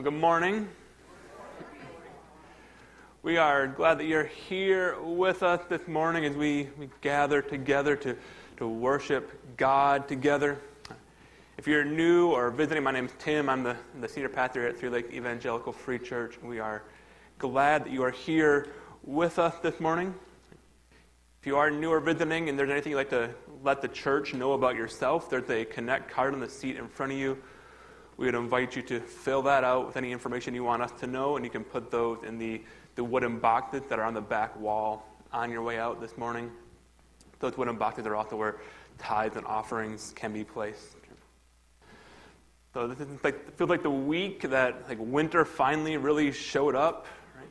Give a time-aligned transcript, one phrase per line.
[0.00, 0.66] Well, good morning.
[3.22, 7.96] We are glad that you're here with us this morning as we, we gather together
[7.96, 8.16] to,
[8.56, 10.58] to worship God together.
[11.58, 13.50] If you're new or visiting, my name is Tim.
[13.50, 16.38] I'm the, the senior pastor at Three Lakes Evangelical Free Church.
[16.42, 16.82] We are
[17.38, 18.68] glad that you are here
[19.04, 20.14] with us this morning.
[21.42, 24.32] If you are new or visiting and there's anything you'd like to let the church
[24.32, 27.36] know about yourself, there's a connect card on the seat in front of you
[28.20, 31.06] we would invite you to fill that out with any information you want us to
[31.06, 32.60] know, and you can put those in the,
[32.94, 36.50] the wooden boxes that are on the back wall on your way out this morning.
[37.38, 38.56] Those wooden boxes are also where
[38.98, 40.96] tithes and offerings can be placed.
[42.74, 47.06] So this is like feels like the week that like winter finally really showed up,
[47.34, 47.48] right?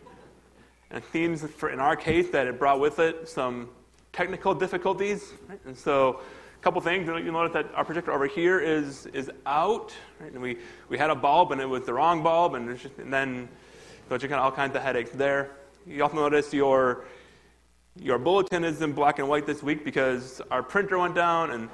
[0.92, 3.70] And it seems for in our case that it brought with it some
[4.14, 5.60] technical difficulties, right?
[5.66, 6.22] And so
[6.60, 7.08] a couple things.
[7.08, 9.94] You'll notice that our projector over here is is out.
[10.20, 10.32] Right?
[10.32, 10.58] And we,
[10.90, 13.48] we had a bulb and it was the wrong bulb, and, just, and then
[14.10, 15.52] so you got all kinds of headaches there.
[15.88, 17.06] You also notice your
[17.96, 21.70] your bulletin is in black and white this week because our printer went down and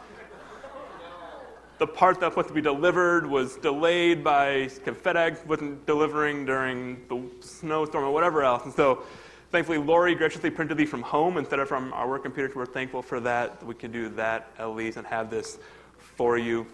[1.78, 7.06] the part that was supposed to be delivered was delayed by FedEx wasn't delivering during
[7.10, 8.64] the snowstorm or whatever else.
[8.64, 9.04] And so
[9.52, 12.52] Thankfully, Lori graciously printed these from home instead of from our work computer.
[12.52, 13.66] So we're thankful for that.
[13.66, 15.58] We can do that at least and have this
[15.98, 16.68] for you.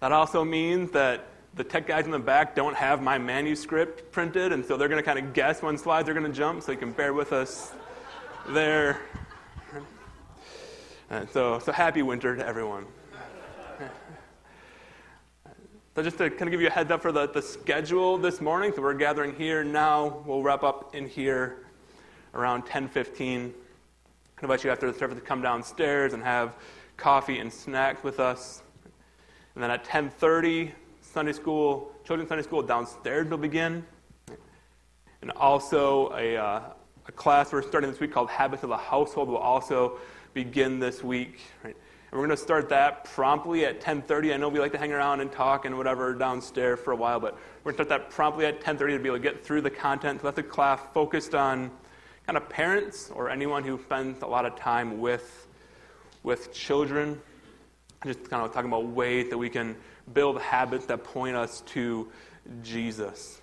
[0.00, 4.52] That also means that the tech guys in the back don't have my manuscript printed,
[4.52, 6.72] and so they're going to kind of guess when slides are going to jump, so
[6.72, 7.72] you can bear with us
[8.48, 9.00] there.
[11.10, 12.86] And so, so happy winter to everyone.
[15.94, 18.40] So just to kind of give you a heads up for the, the schedule this
[18.40, 20.22] morning, so we're gathering here now.
[20.24, 21.66] We'll wrap up in here
[22.32, 23.52] around 10:15.
[23.52, 26.56] I invite you after the service to come downstairs and have
[26.96, 28.62] coffee and snacks with us.
[29.54, 30.72] And then at 10:30,
[31.02, 33.84] Sunday school, children's Sunday school downstairs will begin.
[35.20, 36.60] And also a, uh,
[37.06, 39.98] a class we're starting this week called Habits of the Household will also
[40.32, 41.40] begin this week.
[41.62, 41.76] Right?
[42.12, 44.34] And we're going to start that promptly at 10:30.
[44.34, 47.18] I know we like to hang around and talk and whatever downstairs for a while,
[47.18, 49.62] but we're going to start that promptly at 10:30 to be able to get through
[49.62, 50.20] the content.
[50.20, 51.70] So that's a class focused on
[52.26, 55.48] kind of parents or anyone who spends a lot of time with
[56.22, 57.18] with children.
[58.04, 59.74] Just kind of talking about ways that we can
[60.12, 62.10] build habits that point us to
[62.62, 63.40] Jesus.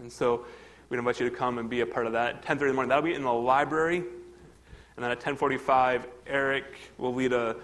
[0.00, 0.44] And so
[0.88, 2.42] we'd invite you to come and be a part of that.
[2.42, 2.88] 10:30 in the morning.
[2.88, 3.98] That'll be in the library.
[3.98, 6.64] And then at 10:45, Eric
[6.98, 7.54] will lead a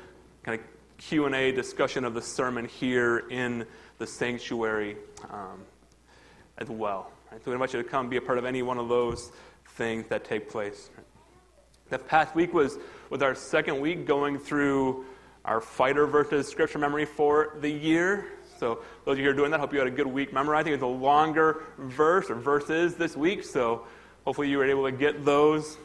[0.43, 0.67] kind of
[0.99, 3.67] Q&A discussion of the sermon here in
[3.99, 4.97] the sanctuary
[5.31, 5.65] um,
[6.59, 7.11] as well.
[7.31, 9.33] So we invite you to come be a part of any one of those
[9.77, 10.91] things that take place.
[11.91, 12.79] The past week was,
[13.11, 15.05] was our second week going through
[15.45, 18.27] our fighter verses scripture memory for the year.
[18.59, 20.73] So those of you who are doing that, hope you had a good week memorizing.
[20.73, 23.87] It's a longer verse or verses this week, so
[24.25, 25.79] hopefully you were able to get those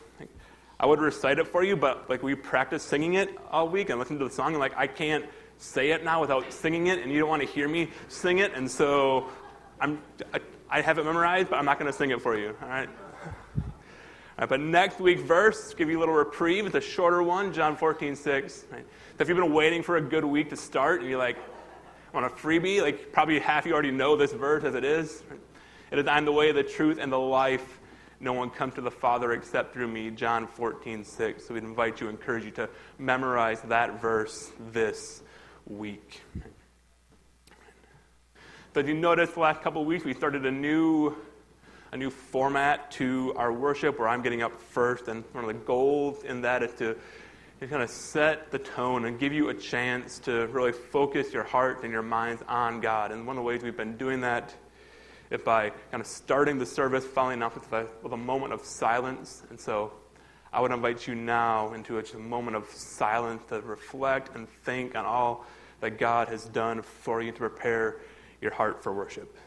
[0.79, 3.99] I would recite it for you, but like we practice singing it all week and
[3.99, 5.25] listen to the song, and like I can't
[5.57, 8.53] say it now without singing it, and you don't want to hear me sing it,
[8.53, 9.27] and so
[9.79, 10.01] I'm
[10.33, 10.39] I,
[10.69, 12.55] I have it memorized, but I'm not going to sing it for you.
[12.61, 12.89] All right.
[13.27, 16.67] All right, but next week verse, give you a little reprieve.
[16.67, 18.65] It's a shorter one, John 14, 6.
[18.71, 18.85] Right?
[19.17, 21.37] So if you've been waiting for a good week to start and you're like,
[22.13, 25.23] on a freebie, like probably half you already know this verse as it is.
[25.91, 27.76] It is I'm the way, the truth, and the life.
[28.19, 31.45] No one comes to the Father except through me, John 14, 6.
[31.45, 35.21] So we'd invite you, encourage you to memorize that verse this
[35.67, 36.21] week.
[38.73, 41.15] So you noticed the last couple of weeks, we started a new,
[41.91, 45.07] a new format to our worship where I'm getting up first.
[45.07, 46.95] And one of the goals in that is to,
[47.59, 51.43] to kind of set the tone and give you a chance to really focus your
[51.43, 53.11] heart and your minds on God.
[53.11, 54.55] And one of the ways we've been doing that
[55.29, 58.63] if by kind of starting the service, following up with a, with a moment of
[58.63, 59.43] silence.
[59.49, 59.91] And so
[60.51, 65.05] I would invite you now into a moment of silence to reflect and think on
[65.05, 65.45] all
[65.81, 67.97] that God has done for you to prepare
[68.41, 69.37] your heart for worship.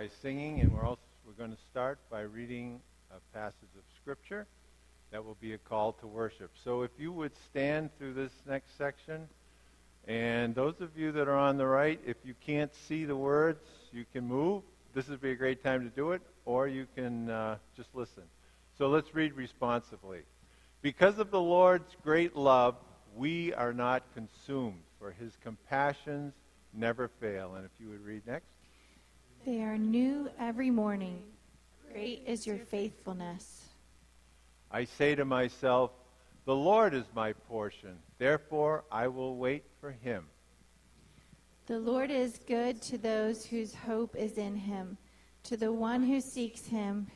[0.00, 2.80] By singing, and we're also we're going to start by reading
[3.10, 4.46] a passage of scripture.
[5.10, 6.50] that will be a call to worship.
[6.64, 9.28] So if you would stand through this next section,
[10.08, 13.60] and those of you that are on the right, if you can't see the words,
[13.92, 14.62] you can move.
[14.94, 18.22] This would be a great time to do it, or you can uh, just listen.
[18.78, 20.20] So let's read responsively.
[20.80, 22.76] Because of the Lord's great love,
[23.14, 26.32] we are not consumed, for his compassions
[26.72, 27.54] never fail.
[27.54, 28.46] And if you would read next.
[29.46, 31.22] They are new every morning.
[31.90, 33.68] Great is your faithfulness.
[34.70, 35.92] I say to myself,
[36.44, 37.98] The Lord is my portion.
[38.18, 40.26] Therefore, I will wait for him.
[41.66, 44.98] The Lord is good to those whose hope is in him.
[45.44, 47.06] To the one who seeks him,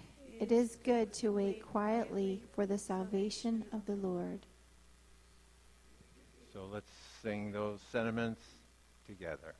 [0.40, 4.46] it is good to wait quietly for the salvation of the Lord.
[6.54, 6.90] So let's
[7.22, 8.40] sing those sentiments
[9.06, 9.54] together.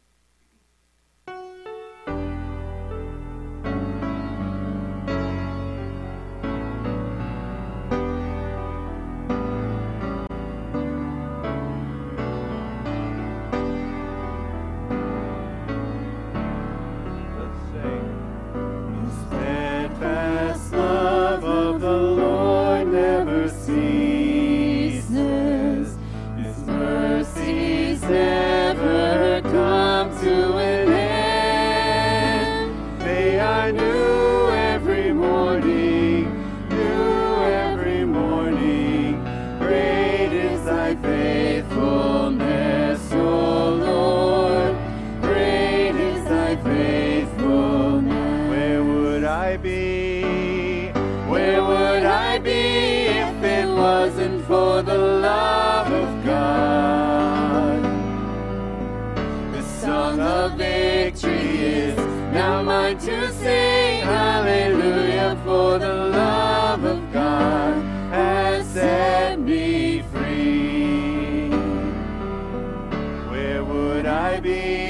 [74.46, 74.83] As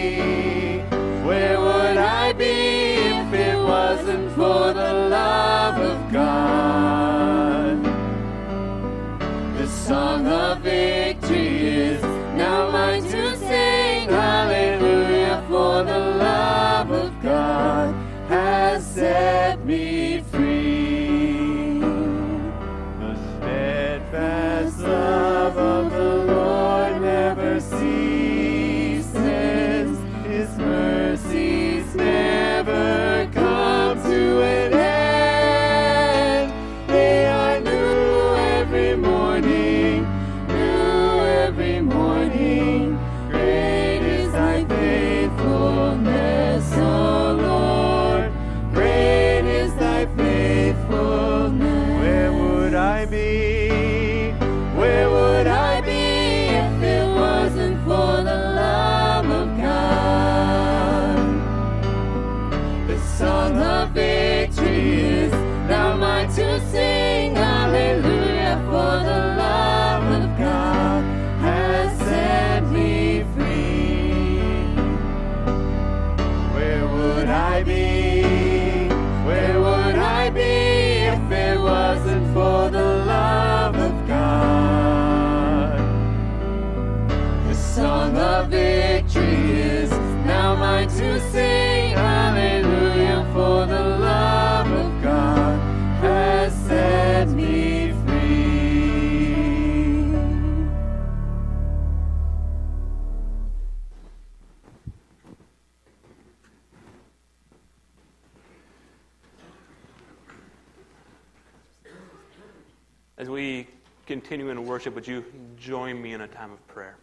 [114.25, 115.23] continue in worship, would you
[115.59, 116.97] join me in a time of prayer?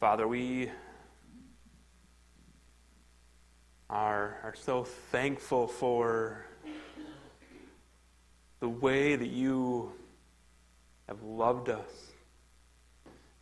[0.00, 0.68] Father, we
[3.88, 6.44] are, are so thankful for
[8.58, 9.92] the way that you
[11.06, 12.10] have loved us.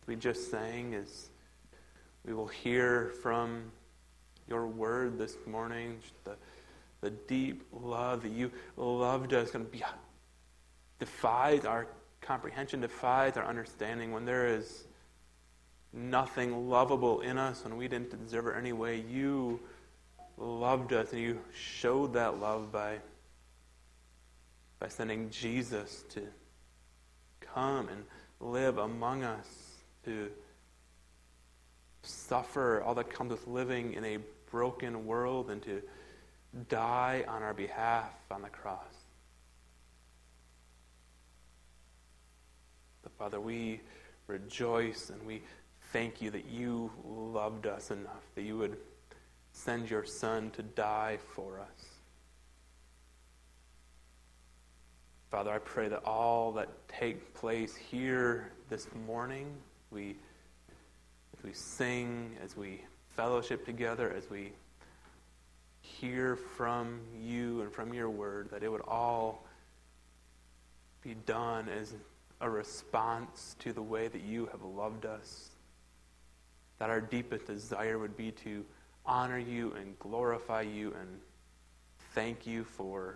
[0.05, 1.29] We just sang as
[2.23, 3.71] we will hear from
[4.47, 6.35] your word this morning, the,
[7.01, 9.87] the deep love that you loved us, going to be uh,
[10.99, 11.87] defies our
[12.21, 14.85] comprehension, defies our understanding when there is
[15.91, 19.01] nothing lovable in us, when we didn't deserve it anyway.
[19.01, 19.59] You
[20.37, 22.97] loved us, and you showed that love by,
[24.79, 26.21] by sending Jesus to
[27.41, 28.03] come and
[28.39, 29.47] live among us,
[30.05, 30.29] to
[32.01, 34.17] suffer all that comes with living in a
[34.53, 35.81] broken world and to
[36.69, 38.93] die on our behalf on the cross.
[43.01, 43.81] But Father, we
[44.27, 45.41] rejoice and we
[45.91, 48.77] thank you that you loved us enough, that you would
[49.53, 51.85] send your Son to die for us.
[55.31, 59.47] Father, I pray that all that take place here this morning,
[59.89, 60.15] we,
[61.35, 62.81] as we sing, as we
[63.15, 64.51] fellowship together, as we
[65.81, 69.45] hear from you and from your word, that it would all
[71.01, 71.93] be done as
[72.41, 75.49] a response to the way that you have loved us.
[76.79, 78.65] That our deepest desire would be to
[79.05, 81.19] honor you and glorify you and
[82.13, 83.15] thank you for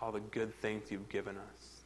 [0.00, 1.80] all the good things you've given us.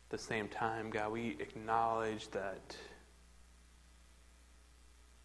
[0.11, 2.75] the same time, God, we acknowledge that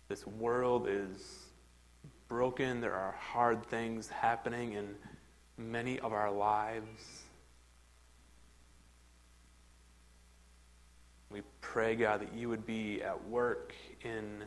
[0.09, 1.47] this world is
[2.29, 2.81] broken.
[2.81, 4.95] There are hard things happening in
[5.59, 7.23] many of our lives.
[11.31, 13.75] We pray, God, that you would be at work
[14.05, 14.45] in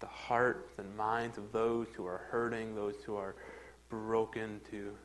[0.00, 3.34] the hearts and minds of those who are hurting, those who are
[3.90, 4.96] broken, to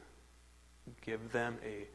[1.01, 1.87] give them a,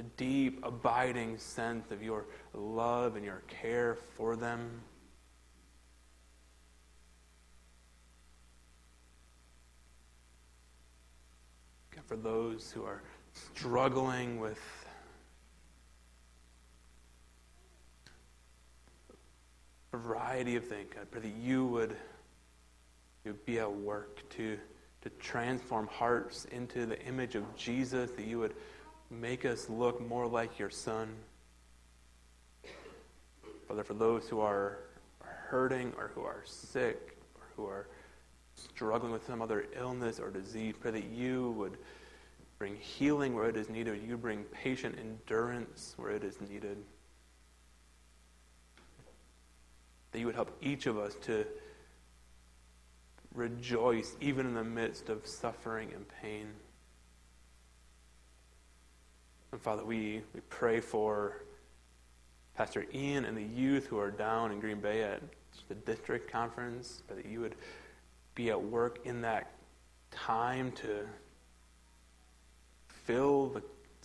[0.00, 4.80] a deep, abiding sense of your love and your care for them.
[11.94, 13.02] God, for those who are
[13.54, 14.58] struggling with
[19.92, 20.88] a variety of things.
[20.94, 21.94] God, pray that you would,
[23.26, 24.56] you would be at work to,
[25.02, 28.54] to transform hearts into the image of Jesus, that you would
[29.10, 31.14] make us look more like your Son.
[33.68, 34.78] Father, for those who are
[35.20, 37.88] hurting or who are sick or who are
[38.54, 41.76] struggling with some other illness or disease, pray that you would
[42.58, 44.02] bring healing where it is needed.
[44.06, 46.76] You bring patient endurance where it is needed.
[50.12, 51.46] that you would help each of us to
[53.34, 56.48] rejoice even in the midst of suffering and pain.
[59.52, 61.42] And Father, we, we pray for
[62.56, 65.22] Pastor Ian and the youth who are down in Green Bay at
[65.68, 67.56] the district conference, that you would
[68.34, 69.52] be at work in that
[70.10, 71.06] time to
[72.86, 73.62] fill the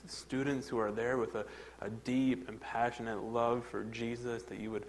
[0.07, 1.45] students who are there with a,
[1.81, 4.85] a deep and passionate love for Jesus, that you would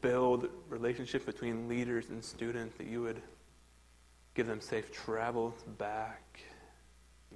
[0.00, 3.20] build relationship between leaders and students, that you would
[4.34, 6.40] give them safe travels back.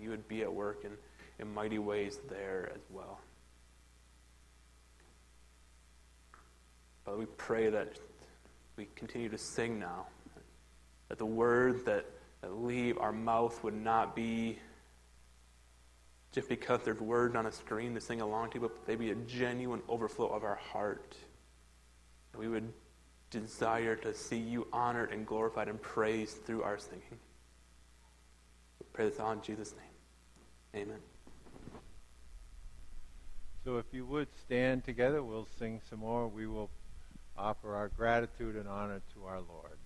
[0.01, 0.93] You would be at work in,
[1.39, 3.21] in mighty ways there as well.
[7.05, 7.99] Father, we pray that
[8.77, 10.07] we continue to sing now,
[11.09, 12.07] that the words that,
[12.41, 14.59] that leave our mouth would not be
[16.33, 19.15] just because there's words on a screen to sing along to, but they be a
[19.15, 21.15] genuine overflow of our heart.
[22.37, 22.73] We would
[23.31, 27.03] desire to see you honored and glorified and praised through our singing.
[28.81, 30.83] We pray this all in Jesus' name.
[30.83, 31.01] Amen.
[33.65, 36.27] So if you would stand together, we'll sing some more.
[36.27, 36.71] We will
[37.37, 39.79] offer our gratitude and honor to our Lord.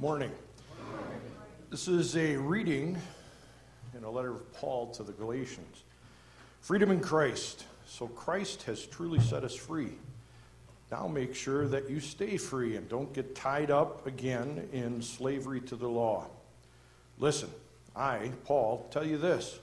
[0.00, 0.32] Good morning.
[1.68, 2.96] This is a reading
[3.94, 5.82] in a letter of Paul to the Galatians.
[6.62, 7.66] Freedom in Christ.
[7.84, 9.92] So Christ has truly set us free.
[10.90, 15.60] Now make sure that you stay free and don't get tied up again in slavery
[15.60, 16.28] to the law.
[17.18, 17.50] Listen,
[17.94, 19.58] I, Paul, tell you this.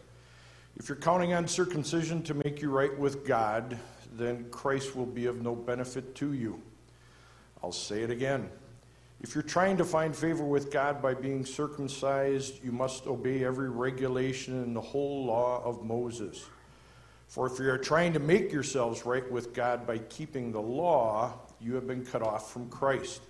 [0.76, 3.76] If you're counting on circumcision to make you right with God,
[4.14, 6.62] then Christ will be of no benefit to you.
[7.64, 8.52] I'll say it again.
[9.20, 13.70] If you're trying to find favor with God by being circumcised, you must obey every
[13.70, 16.46] regulation in the whole law of Moses.
[17.28, 21.34] For if you are trying to make yourselves right with God by keeping the law,
[21.60, 23.22] you have been cut off from Christ.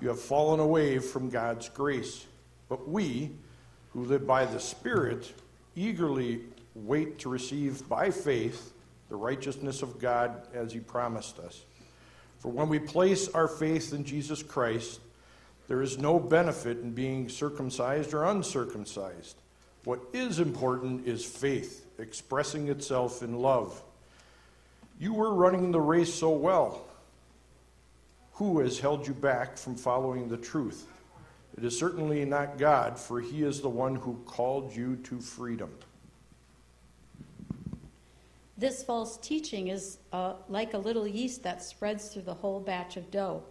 [0.00, 2.26] You have fallen away from God's grace.
[2.68, 3.30] But we,
[3.90, 5.32] who live by the Spirit,
[5.76, 6.40] eagerly
[6.74, 8.72] wait to receive by faith
[9.08, 11.62] the righteousness of God as He promised us.
[12.44, 15.00] For when we place our faith in Jesus Christ,
[15.66, 19.36] there is no benefit in being circumcised or uncircumcised.
[19.84, 23.82] What is important is faith, expressing itself in love.
[25.00, 26.84] You were running the race so well.
[28.34, 30.86] Who has held you back from following the truth?
[31.56, 35.70] It is certainly not God, for He is the one who called you to freedom.
[38.56, 42.96] This false teaching is uh, like a little yeast that spreads through the whole batch
[42.96, 43.42] of dough.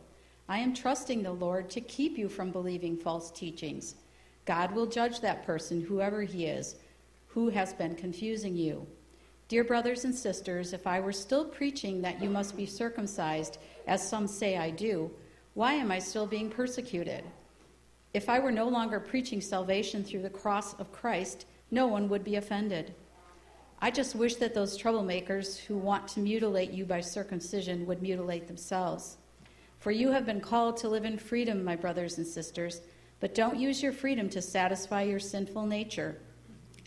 [0.48, 3.96] I am trusting the Lord to keep you from believing false teachings.
[4.46, 6.76] God will judge that person, whoever he is,
[7.28, 8.88] who has been confusing you.
[9.50, 14.08] Dear brothers and sisters, if I were still preaching that you must be circumcised, as
[14.08, 15.12] some say I do,
[15.54, 17.24] why am I still being persecuted?
[18.14, 22.24] If I were no longer preaching salvation through the cross of Christ, no one would
[22.24, 22.96] be offended.
[23.84, 28.48] I just wish that those troublemakers who want to mutilate you by circumcision would mutilate
[28.48, 29.18] themselves.
[29.80, 32.80] For you have been called to live in freedom, my brothers and sisters,
[33.20, 36.16] but don't use your freedom to satisfy your sinful nature.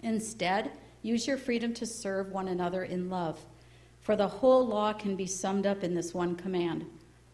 [0.03, 0.71] Instead,
[1.03, 3.45] use your freedom to serve one another in love.
[4.01, 6.87] For the whole law can be summed up in this one command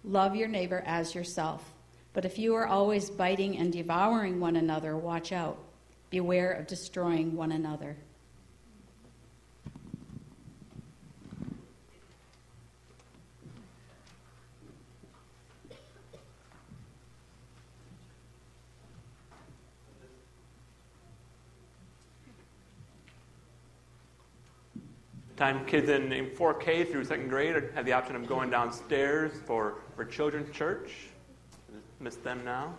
[0.02, 1.72] love your neighbor as yourself.
[2.14, 5.56] But if you are always biting and devouring one another, watch out.
[6.10, 7.96] Beware of destroying one another.
[25.42, 29.78] Time kids in, in 4K through second grade have the option of going downstairs for,
[29.96, 31.08] for children's church.
[31.98, 32.72] Miss them now.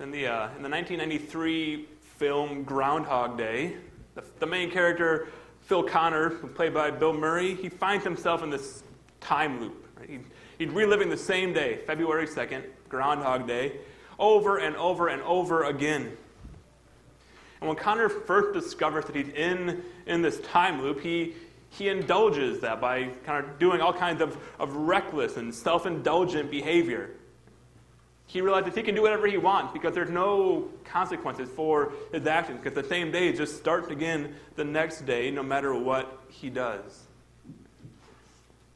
[0.00, 1.86] In the, uh, in the 1993
[2.20, 3.76] film Groundhog Day,
[4.14, 5.28] the, the main character,
[5.62, 8.82] Phil Connor, played by Bill Murray, he finds himself in this
[9.22, 9.86] time loop.
[9.98, 10.10] Right?
[10.10, 10.18] He,
[10.58, 13.78] he's reliving the same day, February 2nd, Groundhog Day,
[14.18, 16.14] over and over and over again.
[17.62, 21.32] And when Connor first discovers that he's in, in this time loop, he,
[21.70, 26.50] he indulges that by kind of doing all kinds of, of reckless and self indulgent
[26.50, 27.12] behavior.
[28.30, 32.60] He realizes he can do whatever he wants because there's no consequences for his actions
[32.62, 37.06] because the same day just starts again the next day no matter what he does.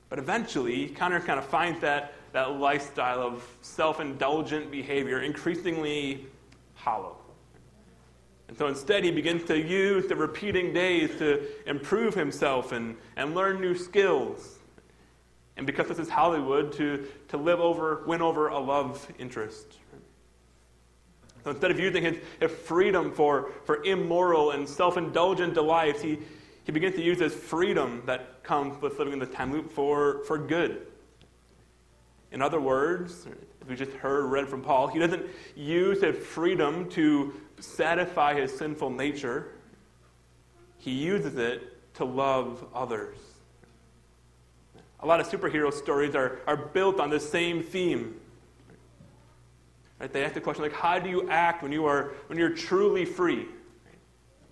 [0.08, 6.26] But eventually, Connor kind of finds that, that lifestyle of self indulgent behavior increasingly
[6.74, 7.16] hollow.
[8.48, 13.36] And so instead, he begins to use the repeating days to improve himself and, and
[13.36, 14.58] learn new skills.
[15.56, 19.78] And because this is Hollywood, to, to live over, win over a love interest.
[21.44, 26.18] So instead of using his, his freedom for, for immoral and self indulgent delights, he,
[26.64, 30.24] he begins to use his freedom that comes with living in the time loop for,
[30.24, 30.86] for good.
[32.32, 33.26] In other words,
[33.62, 38.56] as we just heard read from Paul, he doesn't use his freedom to satisfy his
[38.56, 39.52] sinful nature,
[40.78, 43.16] he uses it to love others.
[45.04, 48.18] A lot of superhero stories are, are built on the same theme.
[50.00, 50.10] Right?
[50.10, 53.04] They ask the question like, how do you act when you are when you're truly
[53.04, 53.46] free?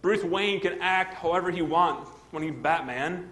[0.02, 3.30] Bruce Wayne can act however he wants when he's Batman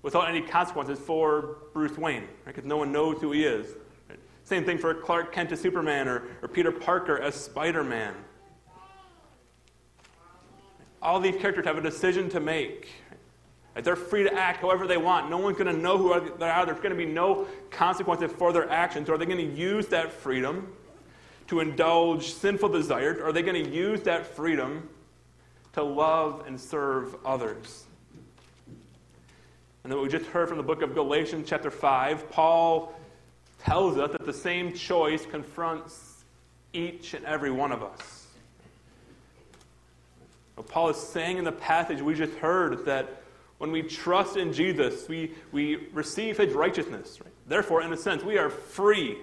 [0.00, 2.68] without any consequences for Bruce Wayne, because right?
[2.68, 3.66] no one knows who he is.
[4.08, 4.18] Right?
[4.44, 8.14] Same thing for Clark Kent as Superman or, or Peter Parker as Spider Man.
[11.02, 12.88] All these characters have a decision to make.
[13.74, 15.30] They're free to act however they want.
[15.30, 16.66] No one's going to know who they are.
[16.66, 19.08] There's going to be no consequences for their actions.
[19.08, 20.72] Are they going to use that freedom
[21.48, 23.18] to indulge sinful desires?
[23.20, 24.88] Are they going to use that freedom
[25.72, 27.84] to love and serve others?
[29.84, 32.94] And then we just heard from the book of Galatians, chapter 5, Paul
[33.58, 36.24] tells us that the same choice confronts
[36.72, 38.26] each and every one of us.
[40.56, 43.21] What Paul is saying in the passage we just heard that
[43.62, 47.20] when we trust in Jesus, we, we receive his righteousness.
[47.20, 47.32] Right?
[47.46, 49.16] Therefore, in a sense, we are free.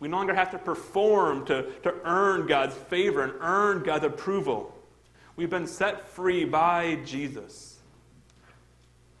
[0.00, 4.74] We no longer have to perform to, to earn God's favor and earn God's approval.
[5.36, 7.78] We've been set free by Jesus.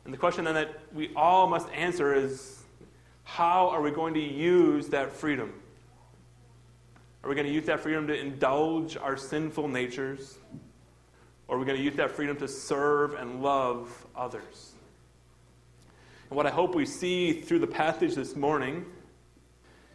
[0.06, 2.62] And the question then that we all must answer is
[3.24, 5.52] how are we going to use that freedom?
[7.22, 10.38] Are we going to use that freedom to indulge our sinful natures?
[11.52, 14.72] Or are we going to use that freedom to serve and love others?
[16.30, 18.86] And what I hope we see through the passage this morning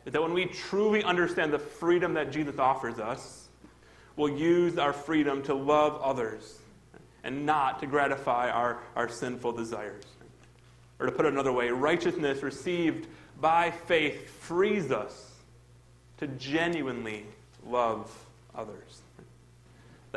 [0.05, 3.47] is that when we truly understand the freedom that Jesus offers us,
[4.15, 6.59] we'll use our freedom to love others
[7.23, 10.03] and not to gratify our, our sinful desires.
[10.99, 13.07] Or to put it another way, righteousness received
[13.41, 15.31] by faith frees us
[16.19, 17.25] to genuinely
[17.65, 18.15] love
[18.53, 19.01] others.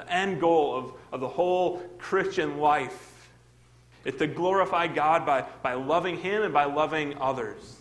[0.01, 3.29] The end goal of, of the whole Christian life
[4.07, 7.77] is to glorify God by, by loving Him and by loving others.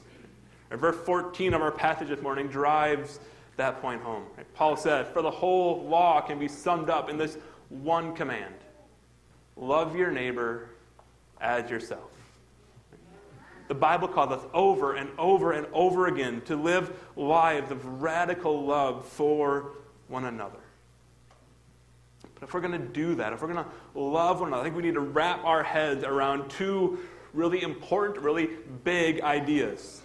[0.69, 3.21] And verse 14 of our passage this morning drives
[3.55, 4.25] that point home.
[4.53, 7.37] Paul said, For the whole law can be summed up in this
[7.69, 8.55] one command
[9.55, 10.71] Love your neighbor
[11.39, 12.11] as yourself.
[13.69, 18.65] The Bible calls us over and over and over again to live lives of radical
[18.65, 19.71] love for
[20.09, 20.58] one another.
[22.39, 24.63] But if we're going to do that, if we're going to love one another, I
[24.65, 26.99] think we need to wrap our heads around two
[27.33, 28.49] really important, really
[28.83, 30.01] big ideas.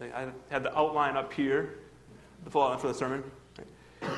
[0.00, 1.78] I had the outline up here,
[2.44, 3.22] the full outline for the sermon.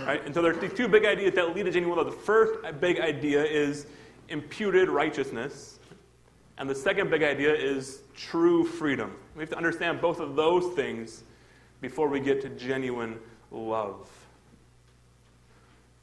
[0.06, 0.24] Right?
[0.24, 2.06] And so there's these two big ideas that lead to genuine love.
[2.06, 3.86] The first big idea is
[4.30, 5.78] imputed righteousness.
[6.56, 9.14] And the second big idea is true freedom.
[9.34, 11.24] We have to understand both of those things
[11.82, 13.18] before we get to genuine
[13.50, 14.08] love.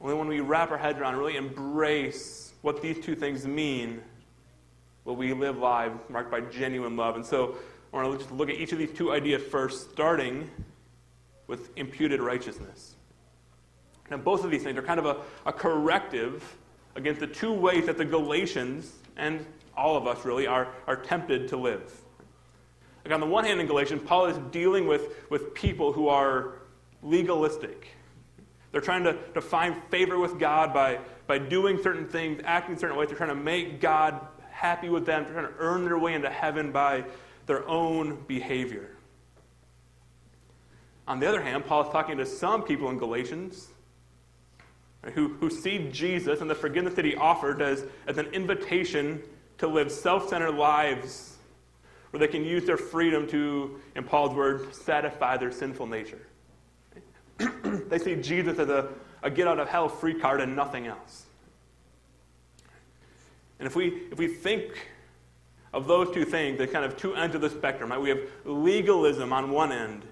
[0.02, 4.02] Only when we wrap our heads around really embrace what these two things mean
[5.06, 7.16] will we live lives marked by genuine love.
[7.16, 7.56] And so
[7.94, 10.50] I want to just look at each of these two ideas first, starting
[11.48, 12.96] with imputed righteousness.
[14.10, 16.56] Now, both of these things are kind of a, a corrective
[16.96, 19.46] against the two ways that the Galatians and
[19.76, 21.94] all of us really are, are tempted to live.
[23.06, 26.54] Like on the one hand, in Galatians, Paul is dealing with, with people who are
[27.02, 27.88] legalistic.
[28.72, 32.96] They're trying to, to find favor with God by, by doing certain things, acting certain
[32.98, 33.10] ways.
[33.10, 34.20] They're trying to make God
[34.50, 35.26] happy with them.
[35.26, 37.06] They're trying to earn their way into heaven by
[37.48, 38.90] their own behavior.
[41.08, 43.68] On the other hand, Paul is talking to some people in Galatians
[45.14, 49.22] who, who see Jesus and the forgiveness that he offered as, as an invitation
[49.58, 51.38] to live self centered lives
[52.12, 56.22] where they can use their freedom to, in Paul's words, satisfy their sinful nature.
[57.90, 58.90] they see Jesus as a,
[59.24, 61.26] a get out of hell free card and nothing else.
[63.60, 64.88] And if we, if we think
[65.74, 68.02] of those two things, the kind of two ends of the spectrum, right?
[68.02, 70.04] we have legalism on one end,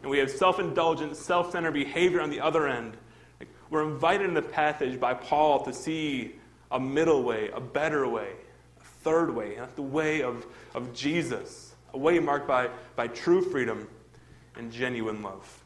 [0.00, 2.96] and we have self indulgent, self centered behavior on the other end.
[3.70, 6.36] We're invited in the passage by Paul to see
[6.70, 8.28] a middle way, a better way,
[8.80, 9.56] a third way.
[9.56, 13.88] That's the way of, of Jesus, a way marked by, by true freedom
[14.56, 15.61] and genuine love.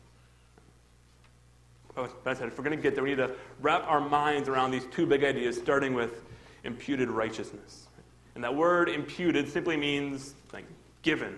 [1.97, 4.49] But I said, if we're going to get there, we need to wrap our minds
[4.49, 6.23] around these two big ideas, starting with
[6.63, 7.89] imputed righteousness.
[8.35, 10.67] And that word imputed simply means like
[11.03, 11.37] given,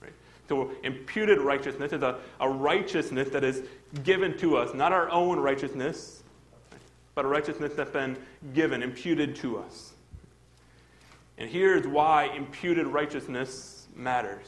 [0.00, 0.12] Right?
[0.48, 3.64] so, imputed righteousness is a, a righteousness that is
[4.04, 6.22] given to us, not our own righteousness,
[7.16, 8.16] but a righteousness that's been
[8.54, 9.94] given, imputed to us.
[11.38, 14.46] And here's why imputed righteousness matters.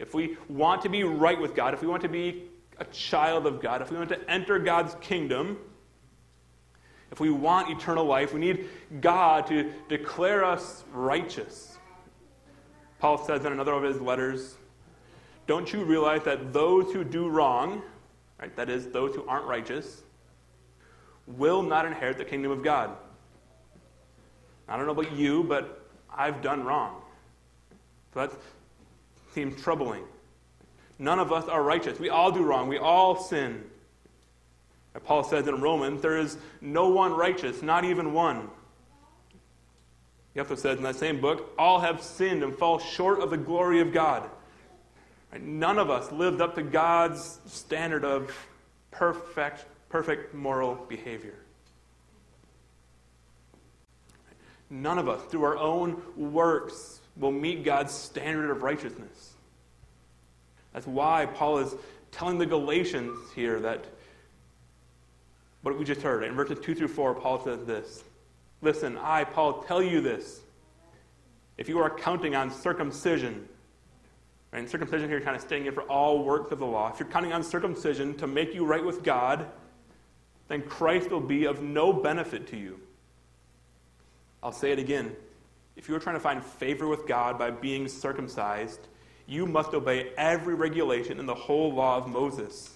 [0.00, 2.42] If we want to be right with God, if we want to be
[2.78, 5.58] a child of God, if we want to enter God's kingdom,
[7.10, 8.68] if we want eternal life, we need
[9.00, 11.78] God to declare us righteous.
[12.98, 14.56] Paul says in another of his letters,
[15.46, 17.82] Don't you realize that those who do wrong,
[18.40, 20.02] right, that is, those who aren't righteous,
[21.26, 22.96] will not inherit the kingdom of God?
[24.68, 27.02] I don't know about you, but I've done wrong.
[28.12, 28.32] So that
[29.32, 30.02] seems troubling.
[30.98, 31.98] None of us are righteous.
[31.98, 32.68] We all do wrong.
[32.68, 33.64] We all sin.
[35.04, 38.48] Paul says in Romans, there is no one righteous, not even one.
[40.32, 43.36] He also says in that same book, all have sinned and fall short of the
[43.36, 44.28] glory of God.
[45.38, 48.34] None of us lived up to God's standard of
[48.90, 51.34] perfect, perfect moral behavior.
[54.70, 59.35] None of us, through our own works, will meet God's standard of righteousness.
[60.76, 61.74] That's why Paul is
[62.12, 63.86] telling the Galatians here that
[65.62, 66.22] what we just heard.
[66.22, 68.04] In verses 2 through 4, Paul says this
[68.60, 70.42] Listen, I, Paul, tell you this.
[71.56, 73.48] If you are counting on circumcision,
[74.52, 77.00] right, and circumcision here kind of staying in for all works of the law, if
[77.00, 79.46] you're counting on circumcision to make you right with God,
[80.48, 82.78] then Christ will be of no benefit to you.
[84.42, 85.16] I'll say it again.
[85.74, 88.88] If you are trying to find favor with God by being circumcised,
[89.26, 92.74] you must obey every regulation in the whole law of Moses.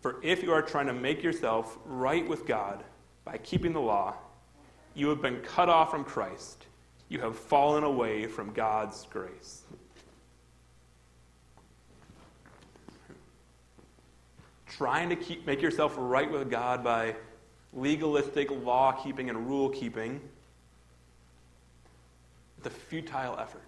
[0.00, 2.84] For if you are trying to make yourself right with God
[3.24, 4.14] by keeping the law,
[4.94, 6.66] you have been cut off from Christ.
[7.08, 9.62] You have fallen away from God's grace.
[14.66, 17.16] Trying to keep, make yourself right with God by
[17.72, 20.20] legalistic law keeping and rule keeping,
[22.58, 23.62] it's a futile effort.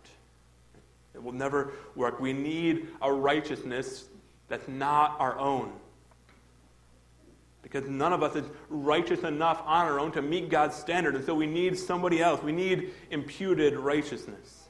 [1.20, 2.18] It will never work.
[2.18, 4.06] We need a righteousness
[4.48, 5.70] that's not our own.
[7.60, 11.14] Because none of us is righteous enough on our own to meet God's standard.
[11.14, 12.42] And so we need somebody else.
[12.42, 14.64] We need imputed righteousness.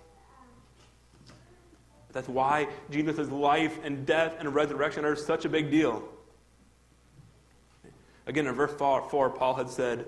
[2.12, 6.02] That's why Jesus' life and death and resurrection are such a big deal.
[8.26, 10.06] Again, in verse 4, Paul had said,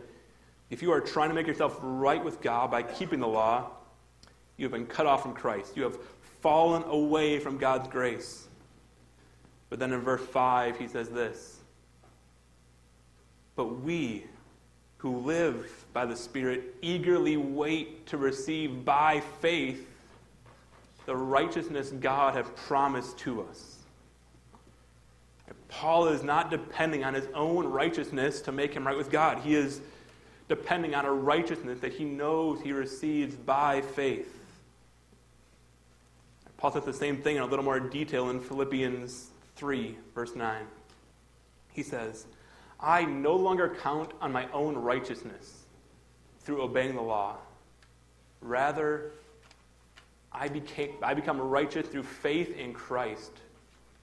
[0.70, 3.70] If you are trying to make yourself right with God by keeping the law,
[4.56, 5.76] you have been cut off from Christ.
[5.76, 5.98] You have
[6.42, 8.48] fallen away from God's grace.
[9.70, 11.60] But then in verse 5, he says this
[13.56, 14.24] But we
[14.98, 19.88] who live by the Spirit eagerly wait to receive by faith
[21.06, 23.78] the righteousness God has promised to us.
[25.68, 29.38] Paul is not depending on his own righteousness to make him right with God.
[29.38, 29.80] He is
[30.48, 34.41] depending on a righteousness that he knows he receives by faith.
[36.62, 40.64] Paul says the same thing in a little more detail in Philippians 3, verse 9.
[41.72, 42.24] He says,
[42.78, 45.64] I no longer count on my own righteousness
[46.42, 47.38] through obeying the law.
[48.40, 49.10] Rather,
[50.30, 53.32] I, became, I become righteous through faith in Christ.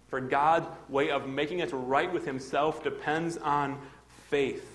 [0.10, 3.80] For God's way of making us right with Himself depends on
[4.28, 4.70] faith.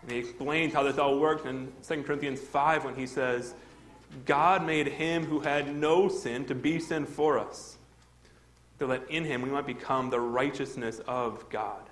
[0.00, 3.54] And he explains how this all works in 2 Corinthians 5 when he says,
[4.24, 7.76] God made him who had no sin to be sin for us,
[8.78, 11.82] so that in him we might become the righteousness of God.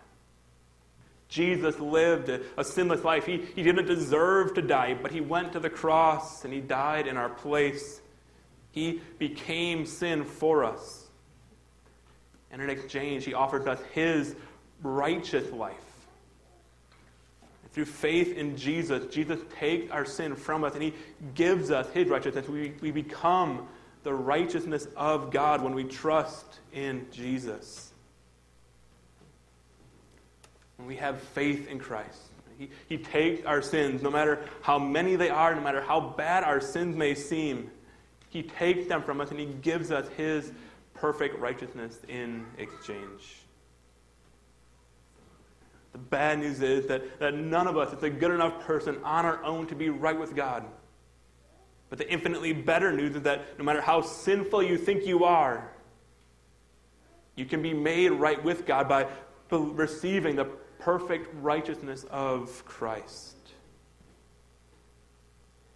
[1.29, 3.25] Jesus lived a, a, sinless life.
[3.25, 7.07] He, he didn't deserve to die, but he went to the cross and he died
[7.07, 8.01] in our place.
[8.73, 11.07] He became sin for us.
[12.51, 14.35] And in exchange, he offered us his
[14.83, 15.77] righteous life.
[17.73, 20.95] Through faith in Jesus, Jesus takes our sin from us and he
[21.35, 22.49] gives us his righteousness.
[22.49, 23.68] We, we become
[24.03, 27.93] the righteousness of God when we trust in Jesus.
[30.77, 32.18] When we have faith in Christ,
[32.59, 36.43] he, he takes our sins, no matter how many they are, no matter how bad
[36.43, 37.71] our sins may seem,
[38.31, 40.53] he takes them from us and he gives us his
[40.95, 43.39] perfect righteousness in exchange.
[45.93, 49.24] The bad news is that, that none of us is a good enough person on
[49.24, 50.64] our own to be right with God.
[51.88, 55.68] But the infinitely better news is that no matter how sinful you think you are,
[57.34, 59.09] you can be made right with God by
[59.51, 60.45] receiving the
[60.78, 63.36] perfect righteousness of Christ.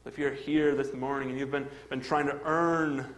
[0.06, 3.14] If you're here this morning and you've been, been trying to earn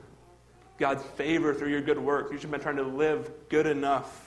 [0.79, 4.26] God's favor through your good works, you've been trying to live good enough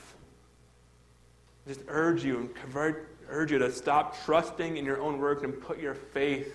[1.70, 5.61] just urge you and convert, urge you to stop trusting in your own work and
[5.61, 6.51] put your faith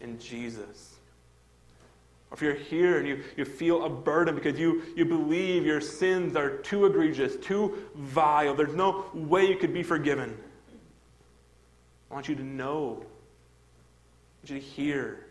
[0.00, 0.96] in Jesus.
[2.28, 5.80] Or if you're here and you, you feel a burden because you, you believe your
[5.80, 10.36] sins are too egregious, too vile, there's no way you could be forgiven.
[12.10, 15.26] I want you to know, I want you to hear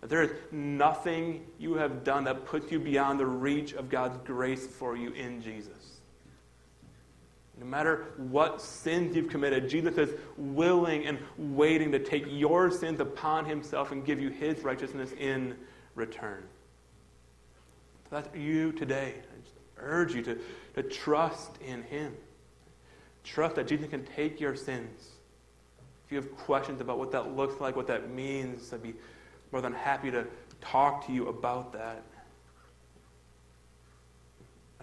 [0.00, 4.18] that there is nothing you have done that puts you beyond the reach of God's
[4.24, 5.93] grace for you in Jesus.
[7.58, 13.00] No matter what sins you've committed, Jesus is willing and waiting to take your sins
[13.00, 15.56] upon himself and give you his righteousness in
[15.94, 16.42] return.
[18.04, 19.14] So that's you today.
[19.18, 20.38] I just urge you to,
[20.74, 22.14] to trust in him.
[23.22, 25.10] Trust that Jesus can take your sins.
[26.06, 28.94] If you have questions about what that looks like, what that means, I'd be
[29.52, 30.26] more than happy to
[30.60, 32.02] talk to you about that.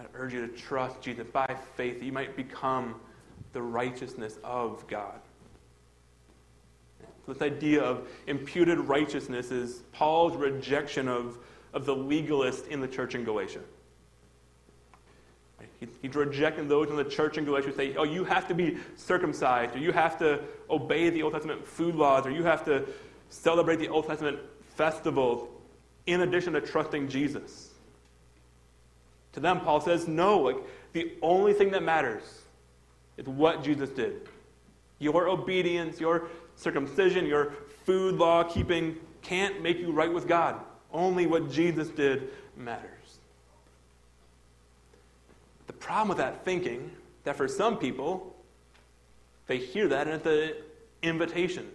[0.02, 1.99] I urge you to trust Jesus by faith.
[1.99, 2.95] That you might become
[3.54, 5.20] the righteousness of God.
[7.28, 11.38] This idea of imputed righteousness is Paul's rejection of,
[11.74, 13.62] of the legalist in the church in Galatia.
[16.02, 18.78] he's rejecting those in the church in Galatia who say, oh, you have to be
[18.95, 22.88] circumcised, or you have to obey the Old Testament food laws, or you have to
[23.30, 24.39] celebrate the Old Testament
[24.76, 25.47] festivals
[26.08, 27.70] in addition to trusting Jesus.
[29.34, 30.57] To them, Paul says, no, like
[30.93, 32.41] the only thing that matters
[33.17, 34.27] is what Jesus did.
[34.99, 37.53] Your obedience, your circumcision, your
[37.86, 40.59] food law keeping can't make you right with God.
[40.91, 42.89] Only what Jesus did matters.
[45.67, 46.91] The problem with that thinking,
[47.23, 48.36] that for some people,
[49.47, 50.63] they hear that and it's an
[51.01, 51.67] invitation.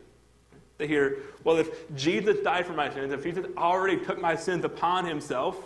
[0.79, 4.65] They hear, well, if Jesus died for my sins, if Jesus already took my sins
[4.65, 5.57] upon himself,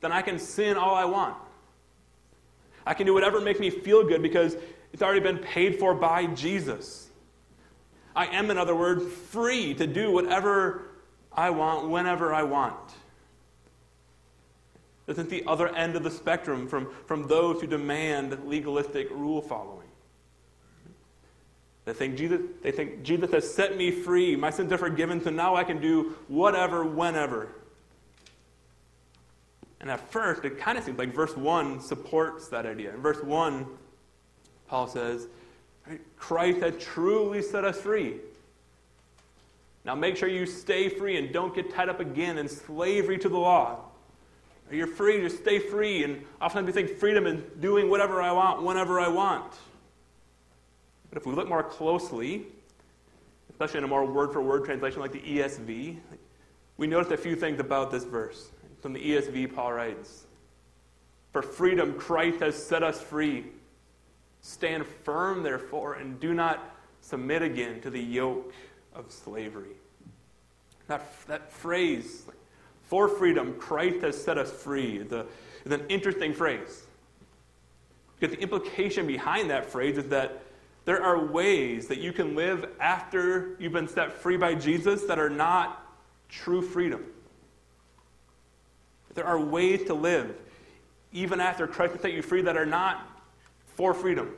[0.00, 1.36] then I can sin all I want.
[2.86, 4.56] I can do whatever makes me feel good because
[4.92, 7.08] it's already been paid for by Jesus.
[8.16, 10.82] I am, in other words, free to do whatever
[11.32, 12.76] I want whenever I want.
[15.06, 19.42] This is the other end of the spectrum from, from those who demand legalistic rule
[19.42, 19.88] following.
[21.84, 24.36] They think, Jesus, they think Jesus has set me free.
[24.36, 27.48] My sins are forgiven, so now I can do whatever, whenever.
[29.80, 32.94] And at first, it kind of seems like verse 1 supports that idea.
[32.94, 33.66] In verse 1,
[34.68, 35.26] Paul says,
[36.16, 38.16] Christ has truly set us free.
[39.84, 43.28] Now make sure you stay free and don't get tied up again in slavery to
[43.28, 43.80] the law.
[44.70, 46.04] You're free, just stay free.
[46.04, 49.52] And often we think freedom is doing whatever I want, whenever I want.
[51.08, 52.46] But if we look more closely,
[53.48, 55.96] especially in a more word for word translation like the ESV,
[56.76, 58.52] we notice a few things about this verse.
[58.80, 60.24] From the ESV, Paul writes
[61.32, 63.46] For freedom, Christ has set us free.
[64.40, 68.52] Stand firm, therefore, and do not submit again to the yoke
[68.94, 69.76] of slavery.
[70.86, 72.24] That, that phrase,
[72.84, 75.26] for freedom, Christ has set us free, is, a,
[75.64, 76.84] is an interesting phrase.
[78.18, 80.42] Because the implication behind that phrase is that
[80.84, 85.18] there are ways that you can live after you've been set free by Jesus that
[85.18, 85.86] are not
[86.28, 87.04] true freedom.
[89.14, 90.34] There are ways to live,
[91.12, 93.06] even after Christ has set you free, that are not
[93.74, 94.34] for freedom.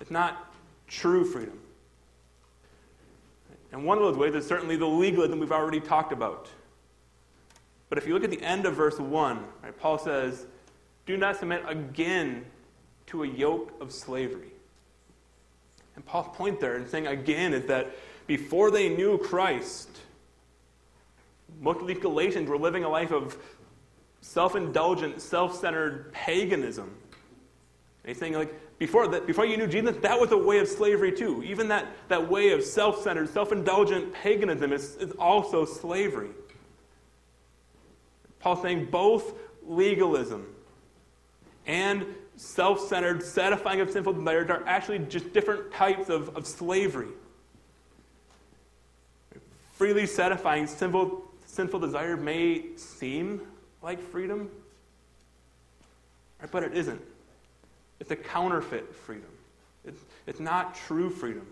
[0.00, 0.52] It's not
[0.86, 1.58] true freedom.
[3.72, 6.48] And one of those ways is certainly the legalism we've already talked about.
[7.88, 10.46] But if you look at the end of verse 1, right, Paul says,
[11.06, 12.44] Do not submit again
[13.06, 14.52] to a yoke of slavery.
[15.96, 19.88] And Paul's point there in saying again is that before they knew Christ,
[21.60, 23.36] most of these Galatians were living a life of
[24.20, 26.94] self indulgent, self centered paganism.
[28.04, 31.12] And he's saying, like, before, before you knew Jesus, that was a way of slavery
[31.12, 31.42] too.
[31.42, 36.30] Even that, that way of self centered, self indulgent paganism is, is also slavery.
[38.40, 39.34] Paul's saying both
[39.66, 40.46] legalism
[41.66, 42.06] and
[42.36, 47.08] self centered satisfying of sinful desires are actually just different types of, of slavery.
[49.72, 51.27] Freely satisfying sinful,
[51.58, 53.40] sinful desire may seem
[53.82, 54.48] like freedom,
[56.40, 57.02] right, but it isn't.
[57.98, 59.30] It's a counterfeit freedom.
[59.84, 61.44] It's, it's not true freedom.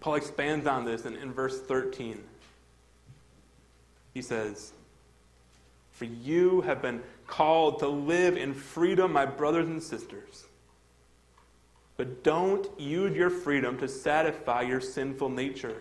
[0.00, 2.22] Paul expands on this in, in verse 13.
[4.12, 4.72] He says,
[5.92, 10.44] For you have been called to live in freedom, my brothers and sisters.
[11.96, 15.80] But don't use your freedom to satisfy your sinful nature.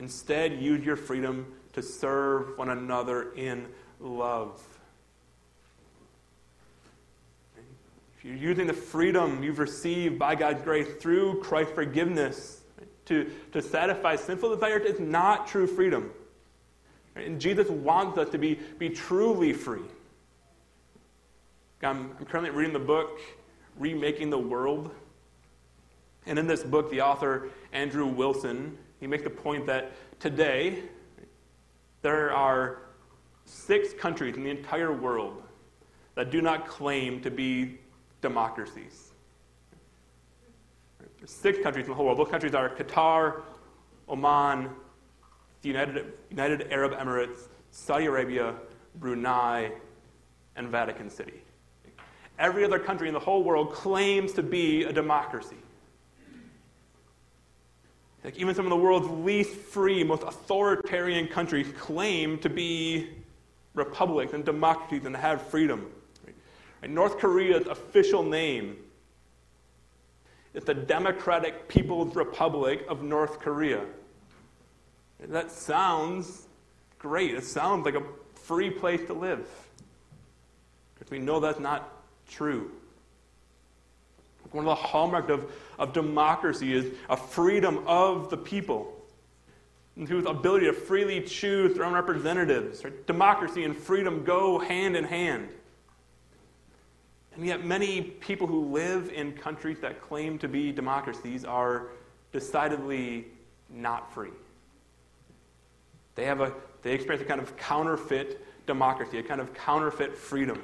[0.00, 3.66] Instead, use your freedom to serve one another in
[4.00, 4.60] love.
[8.16, 12.62] If you're using the freedom you've received by God's grace through Christ's forgiveness
[13.06, 16.10] to, to satisfy sinful desires, it's not true freedom.
[17.14, 19.82] And Jesus wants us to be, be truly free.
[21.82, 23.20] I'm, I'm currently reading the book,
[23.78, 24.90] Remaking the World.
[26.24, 30.82] And in this book, the author, Andrew Wilson, he makes the point that today
[32.02, 32.82] there are
[33.46, 35.42] six countries in the entire world
[36.14, 37.78] that do not claim to be
[38.20, 39.12] democracies.
[41.24, 42.18] Six countries in the whole world.
[42.18, 43.42] Those countries are Qatar,
[44.08, 44.70] Oman,
[45.62, 48.54] the United, United Arab Emirates, Saudi Arabia,
[48.96, 49.72] Brunei,
[50.56, 51.42] and Vatican City.
[52.38, 55.56] Every other country in the whole world claims to be a democracy.
[58.24, 63.08] Like even some of the world's least free, most authoritarian countries claim to be
[63.74, 65.90] republics and democracies and have freedom.
[66.26, 66.90] Right?
[66.90, 68.76] North Korea's official name
[70.52, 73.84] is the Democratic People's Republic of North Korea.
[75.28, 76.46] That sounds
[76.98, 77.34] great.
[77.34, 78.02] It sounds like a
[78.34, 79.46] free place to live.
[80.94, 81.92] Because we know that's not
[82.28, 82.70] true.
[84.52, 88.96] One of the hallmarks of, of democracy is a freedom of the people.
[89.96, 92.82] Whose ability to freely choose their own representatives.
[92.84, 93.06] Right?
[93.06, 95.48] Democracy and freedom go hand in hand.
[97.34, 101.88] And yet, many people who live in countries that claim to be democracies are
[102.32, 103.26] decidedly
[103.68, 104.30] not free.
[106.16, 110.60] They, have a, they experience a kind of counterfeit democracy, a kind of counterfeit freedom.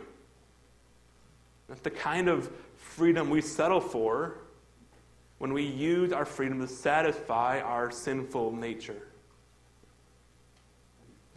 [1.68, 2.50] That's the kind of
[2.96, 4.38] freedom we settle for
[5.36, 9.02] when we use our freedom to satisfy our sinful nature.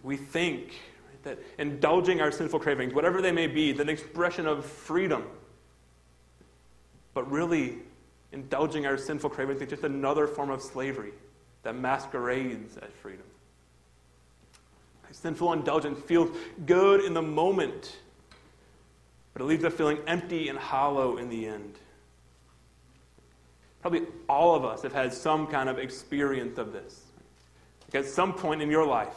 [0.01, 0.79] We think
[1.23, 5.25] that indulging our sinful cravings, whatever they may be, is an expression of freedom.
[7.13, 7.79] But really,
[8.31, 11.11] indulging our sinful cravings is just another form of slavery
[11.63, 13.25] that masquerades as freedom.
[15.11, 16.29] Sinful indulgence feels
[16.65, 17.97] good in the moment,
[19.33, 21.75] but it leaves us feeling empty and hollow in the end.
[23.81, 27.01] Probably all of us have had some kind of experience of this.
[27.87, 29.15] Like at some point in your life,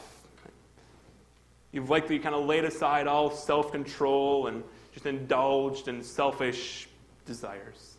[1.72, 6.88] you've likely kind of laid aside all self control and just indulged in selfish
[7.26, 7.96] desires.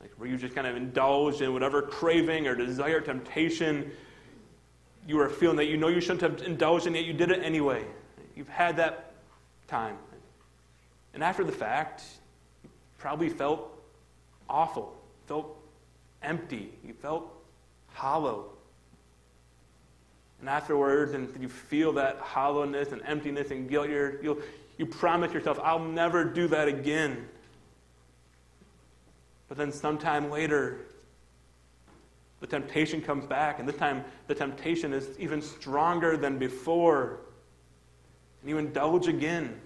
[0.00, 3.90] Like where you just kind of indulged in whatever craving or desire, temptation
[5.06, 7.42] you were feeling that you know you shouldn't have indulged in, yet you did it
[7.42, 7.84] anyway.
[8.36, 9.12] You've had that
[9.66, 9.96] time.
[11.14, 12.02] And after the fact,
[12.62, 13.70] you probably felt
[14.48, 14.96] awful,
[15.26, 15.56] felt
[16.22, 17.32] empty, you felt
[17.88, 18.50] hollow.
[20.40, 24.38] And afterwards, and you feel that hollowness and emptiness and guilt, you're, you'll,
[24.78, 27.28] you promise yourself, I'll never do that again.
[29.48, 30.78] But then sometime later,
[32.40, 37.20] the temptation comes back, and this time the temptation is even stronger than before.
[38.40, 39.60] And you indulge again.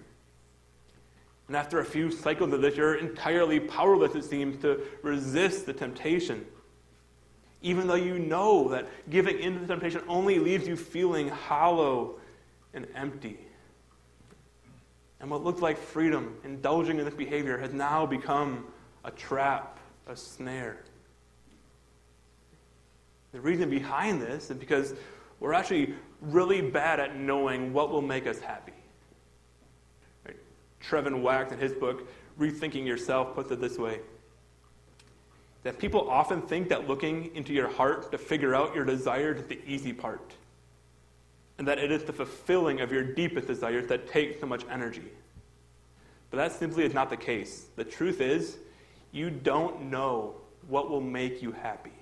[1.47, 5.73] And after a few cycles of this, you're entirely powerless, it seems, to resist the
[5.73, 6.45] temptation.
[7.61, 12.15] Even though you know that giving in to the temptation only leaves you feeling hollow
[12.73, 13.39] and empty.
[15.19, 18.65] And what looked like freedom, indulging in this behavior, has now become
[19.03, 20.77] a trap, a snare.
[23.31, 24.93] The reason behind this is because
[25.39, 28.74] we're actually really bad at knowing what will make us happy.
[30.89, 32.07] Trevin Wax, in his book,
[32.39, 33.99] Rethinking Yourself, puts it this way
[35.65, 39.47] that people often think that looking into your heart to figure out your desires is
[39.47, 40.33] the easy part,
[41.57, 45.01] and that it is the fulfilling of your deepest desires that takes so much energy.
[46.29, 47.65] But that simply is not the case.
[47.77, 48.57] The truth is,
[49.11, 50.35] you don't know
[50.67, 51.93] what will make you happy.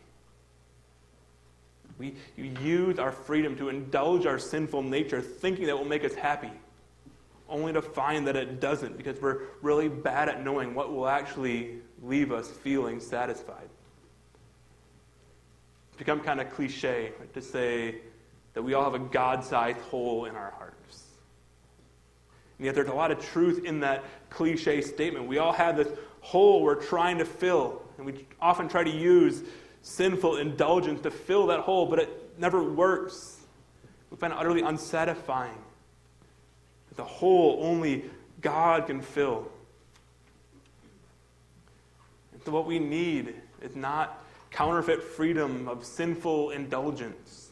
[1.97, 6.51] We use our freedom to indulge our sinful nature, thinking that will make us happy,
[7.53, 11.77] only to find that it doesn't because we're really bad at knowing what will actually
[12.01, 13.69] leave us feeling satisfied.
[15.89, 17.97] It's become kind of cliche right, to say
[18.55, 21.03] that we all have a God sized hole in our hearts.
[22.57, 25.27] And yet there's a lot of truth in that cliche statement.
[25.27, 25.89] We all have this
[26.21, 29.43] hole we're trying to fill, and we often try to use
[29.83, 33.41] sinful indulgence to fill that hole, but it never works.
[34.09, 35.62] We find it utterly unsatisfying.
[36.95, 38.05] The hole only
[38.41, 39.47] God can fill.
[42.33, 47.49] And so, what we need is not counterfeit freedom of sinful indulgence.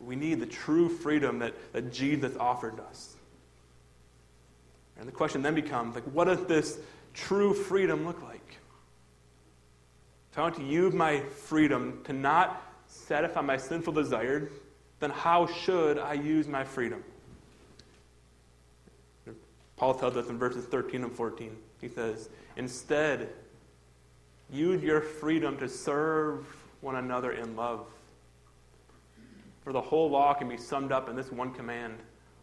[0.00, 3.14] We need the true freedom that, that Jesus offered us.
[4.98, 6.78] And the question then becomes like, what does this
[7.14, 8.58] true freedom look like?
[10.32, 14.50] If I want to use my freedom to not satisfy my sinful desires,
[14.98, 17.04] then how should I use my freedom?
[19.82, 21.56] Paul tells us in verses 13 and 14.
[21.80, 23.30] He says, Instead,
[24.48, 26.46] use your freedom to serve
[26.82, 27.88] one another in love.
[29.64, 31.98] For the whole law can be summed up in this one command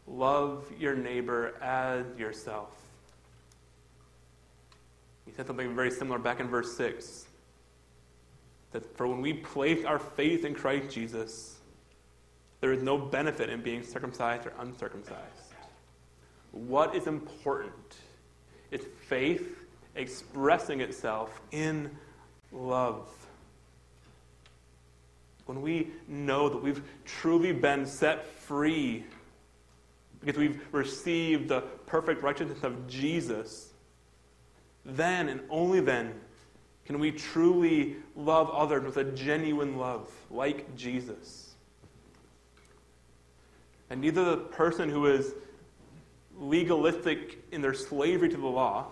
[0.06, 2.76] love your neighbor as yourself.
[5.26, 7.26] He said something very similar back in verse 6.
[8.74, 11.58] That for when we place our faith in Christ Jesus,
[12.60, 15.49] there is no benefit in being circumcised or uncircumcised.
[16.52, 17.98] What is important
[18.72, 21.92] is faith expressing itself in
[22.52, 23.08] love.
[25.50, 29.04] when we know that we've truly been set free
[30.20, 33.74] because we've received the perfect righteousness of Jesus,
[34.86, 36.14] then and only then
[36.86, 41.56] can we truly love others with a genuine love like Jesus.
[43.90, 45.34] And neither the person who is
[46.40, 48.88] legalistic in their slavery to the law,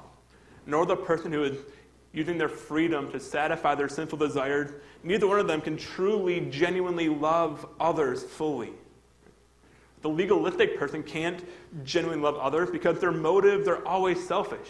[0.66, 1.58] nor the person who is
[2.14, 4.72] using their freedom to satisfy their sinful desires,
[5.04, 8.72] neither one of them can truly, genuinely love others fully.
[10.02, 11.44] The legalistic person can't
[11.84, 14.70] genuinely love others because their motive, they're always selfish.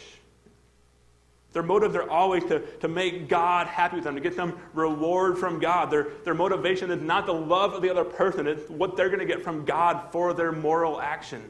[1.53, 5.38] Their motive, they're always to, to make God happy with them, to get some reward
[5.38, 5.89] from God.
[5.89, 9.19] Their, their motivation is not the love of the other person, it's what they're going
[9.19, 11.43] to get from God for their moral action.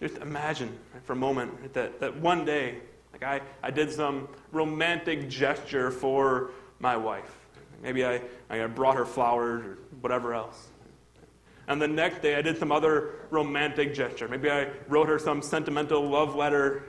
[0.00, 2.78] Just imagine right, for a moment right, that, that one day,
[3.12, 7.36] like I, I did some romantic gesture for my wife.
[7.82, 10.68] Maybe I, I brought her flowers or whatever else.
[11.68, 14.26] And the next day, I did some other romantic gesture.
[14.26, 16.82] Maybe I wrote her some sentimental love letter.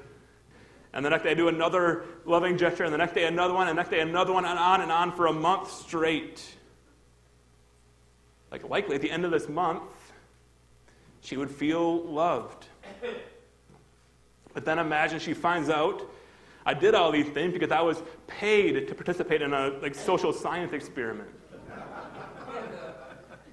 [0.93, 2.83] And the next day, I do another loving gesture.
[2.83, 3.67] And the next day, another one.
[3.67, 4.43] And the next day, another one.
[4.43, 6.43] And on and on for a month straight.
[8.51, 9.83] Like, likely at the end of this month,
[11.21, 12.65] she would feel loved.
[14.53, 16.01] But then imagine she finds out
[16.65, 20.31] I did all these things because I was paid to participate in a like, social
[20.31, 21.29] science experiment.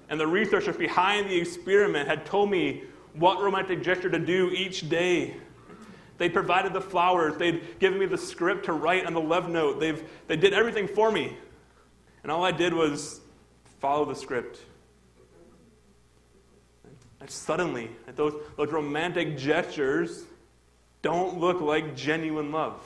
[0.09, 2.83] and the researchers behind the experiment had told me
[3.13, 5.37] what romantic gesture to do each day.
[6.19, 7.37] They provided the flowers.
[7.37, 9.79] They'd given me the script to write on the love note.
[9.79, 11.35] They've, they did everything for me.
[12.23, 13.21] And all I did was
[13.79, 14.59] follow the script.
[17.21, 20.23] And suddenly, those, those romantic gestures
[21.01, 22.81] don't look like genuine love.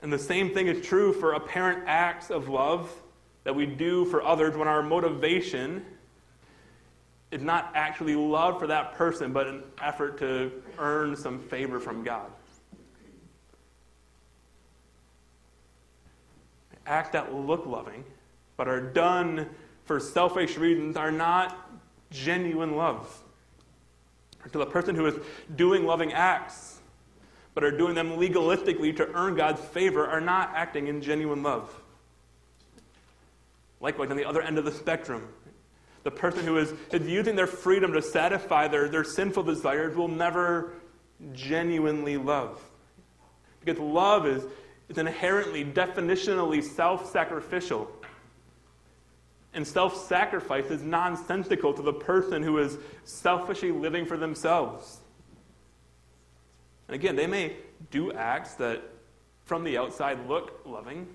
[0.00, 2.90] And the same thing is true for apparent acts of love
[3.44, 5.84] that we do for others when our motivation
[7.30, 12.02] is not actually love for that person, but an effort to earn some favor from
[12.02, 12.30] God.
[16.86, 18.02] Acts that look loving,
[18.56, 19.48] but are done
[19.84, 21.67] for selfish reasons, are not
[22.10, 23.22] genuine love.
[24.52, 25.14] To the person who is
[25.56, 26.78] doing loving acts,
[27.54, 31.74] but are doing them legalistically to earn God's favor are not acting in genuine love.
[33.80, 35.28] Likewise, on the other end of the spectrum,
[36.04, 40.08] the person who is, is using their freedom to satisfy their, their sinful desires will
[40.08, 40.72] never
[41.32, 42.62] genuinely love.
[43.60, 44.44] Because love is,
[44.88, 47.90] is inherently, definitionally self sacrificial.
[49.54, 54.98] And self sacrifice is nonsensical to the person who is selfishly living for themselves.
[56.86, 57.56] And again, they may
[57.90, 58.82] do acts that
[59.44, 61.06] from the outside look loving,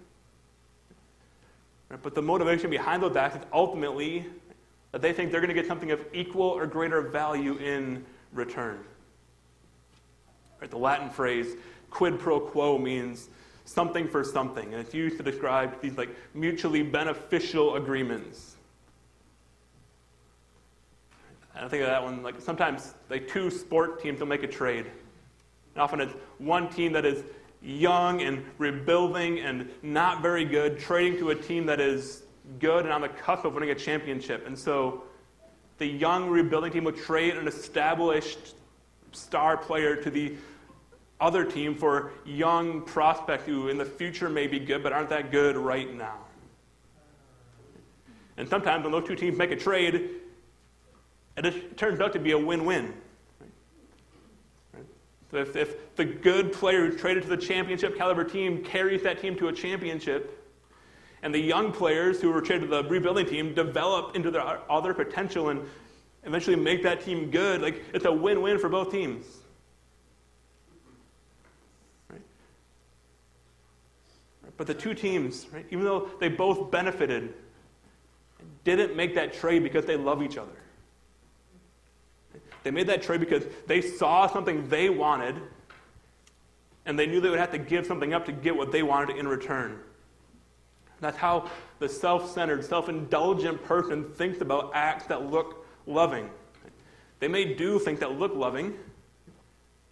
[2.01, 4.25] but the motivation behind those acts is ultimately
[4.91, 8.79] that they think they're going to get something of equal or greater value in return.
[10.59, 11.55] Right, the Latin phrase
[11.89, 13.29] quid pro quo means
[13.65, 18.55] something for something, and it's used to describe these like mutually beneficial agreements.
[21.55, 24.47] And I think of that one like sometimes like two sport teams will make a
[24.47, 24.85] trade.
[24.85, 27.23] And often it's one team that is
[27.61, 32.23] young and rebuilding and not very good, trading to a team that is
[32.59, 34.45] good and on the cusp of winning a championship.
[34.45, 35.03] And so
[35.77, 38.55] the young rebuilding team will trade an established
[39.11, 40.35] star player to the
[41.19, 45.31] other team for young prospects who in the future may be good but aren't that
[45.31, 46.17] good right now.
[48.37, 50.09] And sometimes when those two teams make a trade,
[51.37, 52.93] it turns out to be a win win.
[55.31, 59.35] If, if the good player who's traded to the championship caliber team carries that team
[59.37, 60.39] to a championship,
[61.23, 64.93] and the young players who were traded to the rebuilding team develop into their other
[64.93, 65.61] potential and
[66.23, 69.25] eventually make that team good, like it's a win-win for both teams.
[74.57, 77.33] But the two teams, right, even though they both benefited,
[78.63, 80.51] didn't make that trade because they love each other.
[82.63, 85.35] They made that trade because they saw something they wanted,
[86.85, 89.17] and they knew they would have to give something up to get what they wanted
[89.17, 89.79] in return.
[91.01, 91.49] That's how
[91.79, 96.29] the self centered, self indulgent person thinks about acts that look loving.
[97.19, 98.75] They may do things that look loving,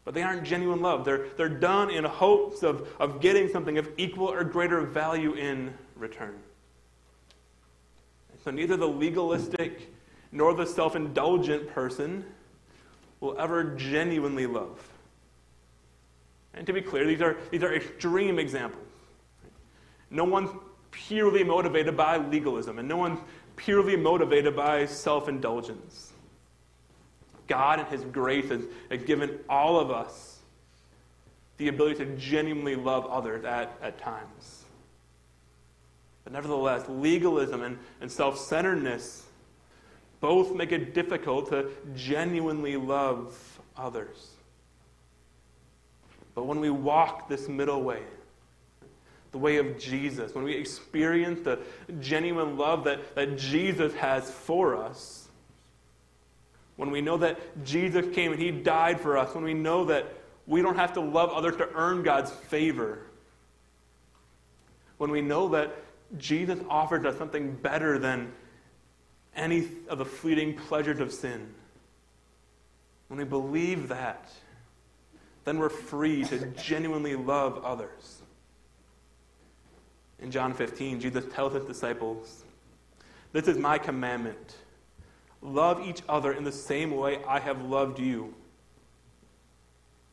[0.03, 1.05] but they aren't genuine love.
[1.05, 5.73] They're, they're done in hopes of, of getting something of equal or greater value in
[5.95, 6.39] return.
[8.43, 9.93] So neither the legalistic
[10.31, 12.25] nor the self indulgent person
[13.19, 14.79] will ever genuinely love.
[16.53, 18.83] And to be clear, these are, these are extreme examples.
[20.09, 20.49] No one's
[20.89, 23.19] purely motivated by legalism, and no one's
[23.55, 26.11] purely motivated by self indulgence.
[27.51, 30.39] God, in His grace, has, has given all of us
[31.57, 34.63] the ability to genuinely love others at, at times.
[36.23, 39.25] But nevertheless, legalism and, and self centeredness
[40.21, 44.29] both make it difficult to genuinely love others.
[46.33, 48.03] But when we walk this middle way,
[49.33, 51.59] the way of Jesus, when we experience the
[51.99, 55.20] genuine love that, that Jesus has for us,
[56.81, 60.11] when we know that Jesus came and he died for us, when we know that
[60.47, 63.03] we don't have to love others to earn God's favor,
[64.97, 65.75] when we know that
[66.17, 68.31] Jesus offered us something better than
[69.35, 71.53] any of the fleeting pleasures of sin,
[73.09, 74.31] when we believe that,
[75.43, 78.23] then we're free to genuinely love others.
[80.17, 82.43] In John 15, Jesus tells his disciples,
[83.33, 84.55] This is my commandment.
[85.41, 88.33] Love each other in the same way I have loved you.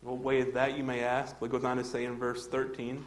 [0.00, 1.36] What way is that, you may ask?
[1.42, 3.04] It goes on to say in verse 13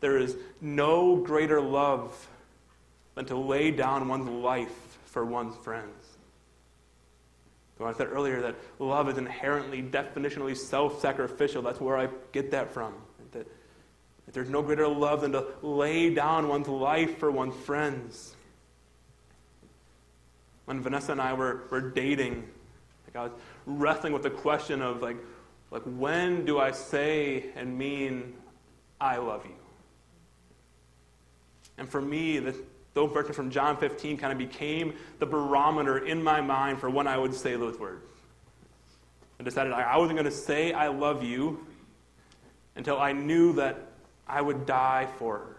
[0.00, 2.28] There is no greater love
[3.14, 6.18] than to lay down one's life for one's friends.
[7.78, 11.62] So I said earlier that love is inherently, definitionally self sacrificial.
[11.62, 12.94] That's where I get that from.
[13.32, 13.46] That,
[14.26, 18.34] that there's no greater love than to lay down one's life for one's friends.
[20.68, 22.46] When Vanessa and I were, were dating,
[23.06, 23.32] like I was
[23.64, 25.16] wrestling with the question of like,
[25.70, 28.34] like when do I say and mean
[29.00, 29.54] I love you?
[31.78, 32.54] And for me, the,
[32.92, 37.06] those verses from John 15 kind of became the barometer in my mind for when
[37.06, 38.04] I would say those words.
[39.40, 41.66] I decided I wasn't going to say I love you
[42.76, 43.86] until I knew that
[44.26, 45.56] I would die for her.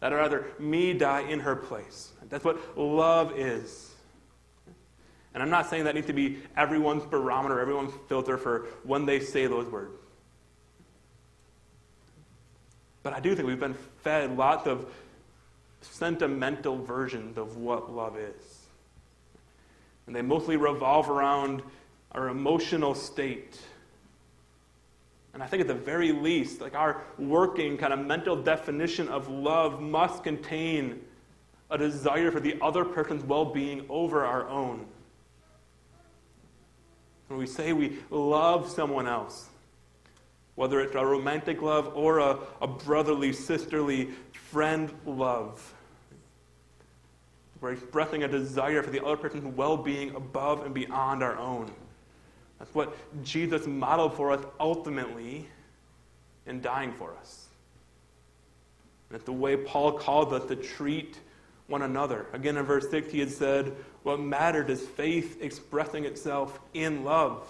[0.00, 2.12] That I'd rather me die in her place.
[2.28, 3.93] That's what love is.
[5.34, 9.18] And I'm not saying that needs to be everyone's barometer, everyone's filter for when they
[9.18, 9.98] say those words.
[13.02, 14.86] But I do think we've been fed lots of
[15.82, 18.60] sentimental versions of what love is.
[20.06, 21.62] And they mostly revolve around
[22.12, 23.58] our emotional state.
[25.34, 29.28] And I think at the very least, like our working kind of mental definition of
[29.28, 31.02] love must contain
[31.70, 34.86] a desire for the other person's well being over our own.
[37.28, 39.48] When we say we love someone else,
[40.54, 45.74] whether it's a romantic love or a, a brotherly, sisterly, friend love,
[47.60, 51.70] we're expressing a desire for the other person's well being above and beyond our own.
[52.58, 52.94] That's what
[53.24, 55.48] Jesus modeled for us ultimately
[56.46, 57.46] in dying for us.
[59.10, 61.18] And the way Paul called us to treat
[61.66, 62.26] one another.
[62.32, 67.48] Again, in verse 6, he had said, What mattered is faith expressing itself in love.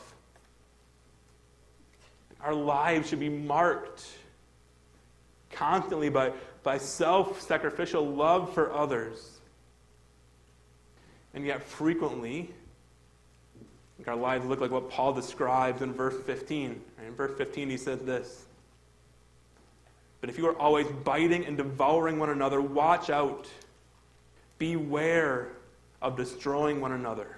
[2.40, 4.06] Our lives should be marked
[5.50, 9.38] constantly by, by self sacrificial love for others.
[11.32, 12.50] And yet, frequently,
[14.06, 16.80] our lives look like what Paul describes in verse 15.
[17.06, 18.44] In verse 15, he says this
[20.20, 23.48] But if you are always biting and devouring one another, watch out.
[24.58, 25.52] Beware
[26.00, 27.36] of destroying one another.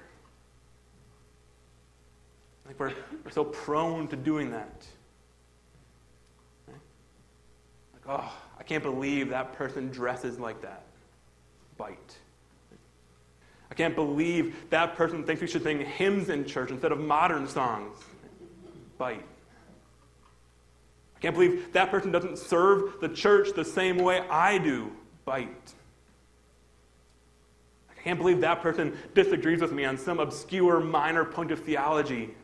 [2.66, 2.92] Like we're,
[3.24, 4.86] we're so prone to doing that.
[6.66, 10.82] Like, oh, I can't believe that person dresses like that.
[11.76, 12.16] Bite.
[13.70, 17.46] I can't believe that person thinks we should sing hymns in church instead of modern
[17.46, 17.98] songs.
[18.98, 19.24] Bite.
[21.16, 24.90] I can't believe that person doesn't serve the church the same way I do.
[25.24, 25.74] Bite.
[28.06, 32.36] Can't believe that person disagrees with me on some obscure minor point of theology.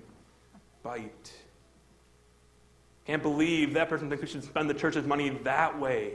[0.82, 1.32] Bite.
[3.06, 6.14] Can't believe that person thinks we should spend the church's money that way.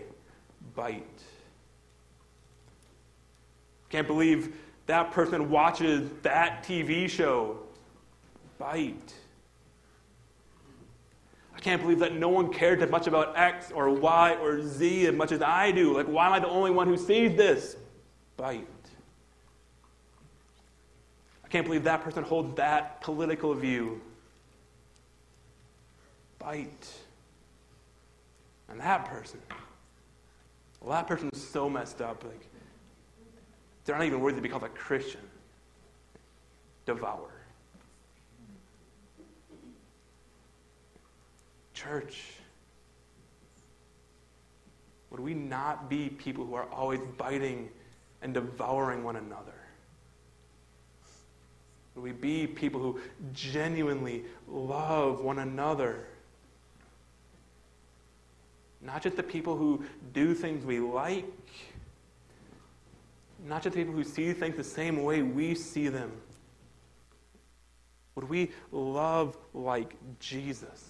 [0.75, 1.23] Bite.
[3.89, 4.53] Can't believe
[4.85, 7.57] that person watches that TV show.
[8.59, 9.13] Bite.
[11.55, 15.07] I can't believe that no one cared as much about X or Y or Z
[15.07, 15.95] as much as I do.
[15.95, 17.77] Like, why am I the only one who sees this?
[18.35, 18.67] Bite.
[21.47, 24.01] I can't believe that person holds that political view.
[26.39, 26.93] Bite.
[28.69, 29.39] And that person,
[30.81, 32.25] well, that person is so messed up.
[32.25, 32.45] Like,
[33.85, 35.21] they're not even worthy to be called a Christian.
[36.85, 37.31] Devour.
[41.73, 42.23] Church,
[45.11, 47.69] would we not be people who are always biting
[48.21, 49.66] and devouring one another?
[51.97, 52.99] Would we be people who
[53.33, 56.05] genuinely love one another?
[58.83, 59.83] Not just the people who
[60.13, 61.25] do things we like,
[63.47, 66.11] not just the people who see things the same way we see them.
[68.13, 70.85] Would we love like Jesus?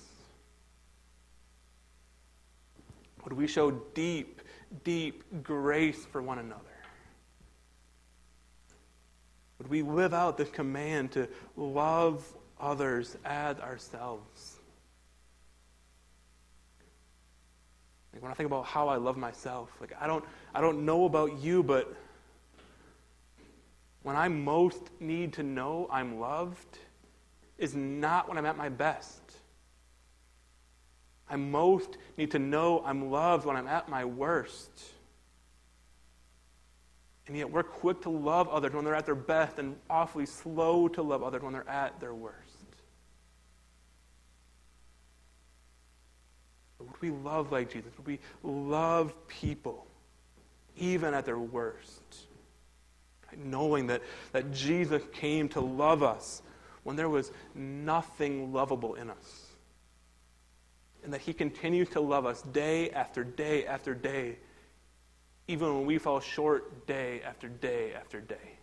[3.24, 4.42] Would we show deep,
[4.84, 6.77] deep grace for one another?
[9.58, 12.26] Would we live out this command to love
[12.60, 14.58] others as ourselves?
[18.14, 21.06] Like when I think about how I love myself, like I don't I don't know
[21.06, 21.96] about you, but
[24.04, 26.80] when I most need to know I'm loved
[27.58, 29.22] is not when I'm at my best.
[31.30, 34.72] I most need to know I'm loved when I'm at my worst.
[37.28, 40.88] And yet we're quick to love others when they're at their best and awfully slow
[40.88, 42.38] to love others when they're at their worst.
[46.78, 47.92] But would we love like Jesus?
[47.98, 49.88] Would we love people
[50.78, 52.02] even at their worst?
[53.36, 54.02] Knowing that,
[54.32, 56.42] that Jesus came to love us
[56.84, 59.48] when there was nothing lovable in us.
[61.04, 64.38] And that he continues to love us day after day after day
[65.48, 68.58] even when we fall short day after day after day.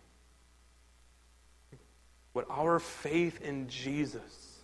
[2.33, 4.59] What our faith in Jesus,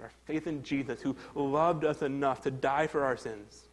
[0.00, 3.64] our faith in Jesus, who loved us enough to die for our sins,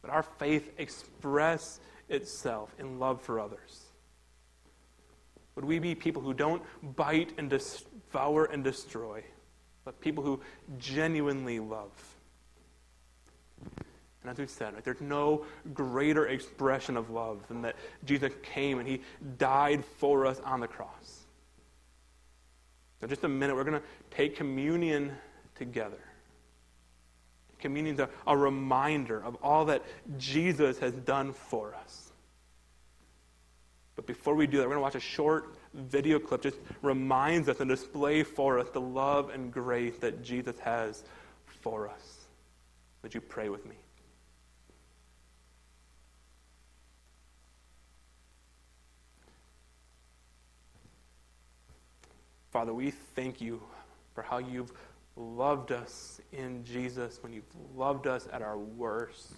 [0.00, 3.82] but our faith express itself in love for others.
[5.54, 6.62] Would we be people who don't
[6.96, 9.22] bite and devour and destroy,
[9.84, 10.40] but people who
[10.78, 11.90] genuinely love?
[14.22, 15.44] And as we've said, right, there's no
[15.74, 19.00] greater expression of love than that Jesus came and he
[19.38, 21.24] died for us on the cross.
[23.00, 25.12] So, just a minute, we're going to take communion
[25.56, 25.98] together.
[27.58, 29.82] Communion is a, a reminder of all that
[30.18, 32.12] Jesus has done for us.
[33.96, 37.48] But before we do that, we're going to watch a short video clip just reminds
[37.48, 41.02] us and display for us the love and grace that Jesus has
[41.46, 42.26] for us.
[43.02, 43.76] Would you pray with me?
[52.52, 53.62] Father, we thank you
[54.14, 54.72] for how you've
[55.16, 57.44] loved us in Jesus when you've
[57.74, 59.32] loved us at our worst.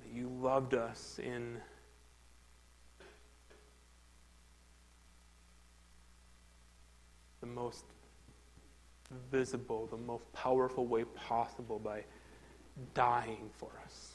[0.00, 1.58] That you loved us in
[7.40, 7.84] the most
[9.30, 12.02] visible, the most powerful way possible by
[12.92, 14.09] dying for us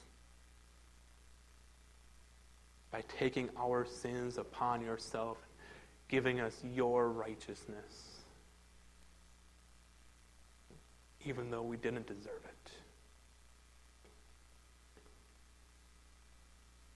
[2.95, 5.37] by taking our sins upon yourself,
[6.07, 8.21] giving us your righteousness,
[11.25, 12.71] even though we didn't deserve it.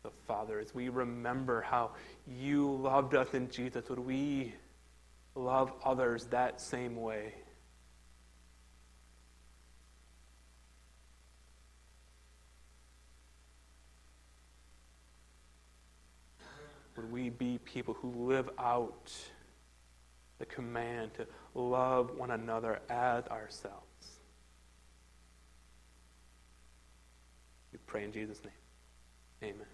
[0.04, 1.92] The Father, as we remember how
[2.26, 4.54] you loved us in Jesus, would we
[5.36, 7.34] love others that same way?
[17.00, 19.14] Would we be people who live out
[20.38, 23.86] the command to love one another as ourselves?
[27.72, 29.54] We pray in Jesus' name.
[29.56, 29.68] Amen.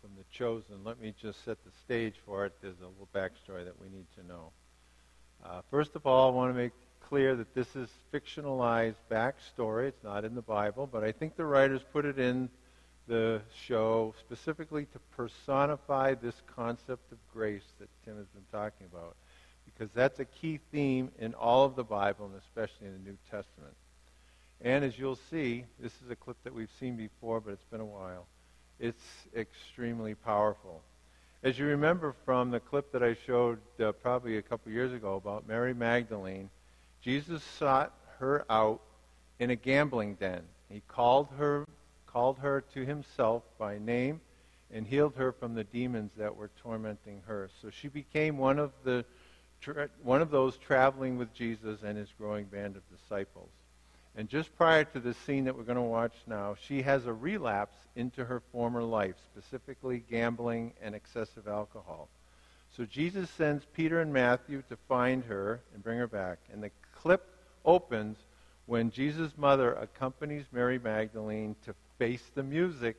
[0.00, 2.54] From the chosen, let me just set the stage for it.
[2.60, 4.50] There's a little backstory that we need to know.
[5.44, 6.72] Uh, first of all, I want to make
[7.08, 9.88] clear that this is fictionalized backstory.
[9.88, 12.48] It's not in the Bible, but I think the writers put it in
[13.10, 19.16] the show specifically to personify this concept of grace that Tim has been talking about,
[19.64, 23.18] because that's a key theme in all of the Bible, and especially in the New
[23.28, 23.74] Testament.
[24.60, 27.80] And as you'll see, this is a clip that we've seen before, but it's been
[27.80, 28.26] a while.
[28.78, 29.02] It's
[29.34, 30.80] extremely powerful.
[31.42, 35.16] As you remember from the clip that I showed uh, probably a couple years ago
[35.16, 36.48] about Mary Magdalene,
[37.02, 38.80] Jesus sought her out
[39.40, 40.42] in a gambling den.
[40.68, 41.66] He called her
[42.12, 44.20] called her to himself by name
[44.72, 47.50] and healed her from the demons that were tormenting her.
[47.60, 49.04] So she became one of the
[50.02, 53.50] one of those traveling with Jesus and his growing band of disciples.
[54.16, 57.12] And just prior to the scene that we're going to watch now, she has a
[57.12, 62.08] relapse into her former life, specifically gambling and excessive alcohol.
[62.76, 66.38] So Jesus sends Peter and Matthew to find her and bring her back.
[66.52, 67.26] And the clip
[67.64, 68.16] opens
[68.66, 72.98] when Jesus' mother accompanies Mary Magdalene to face the music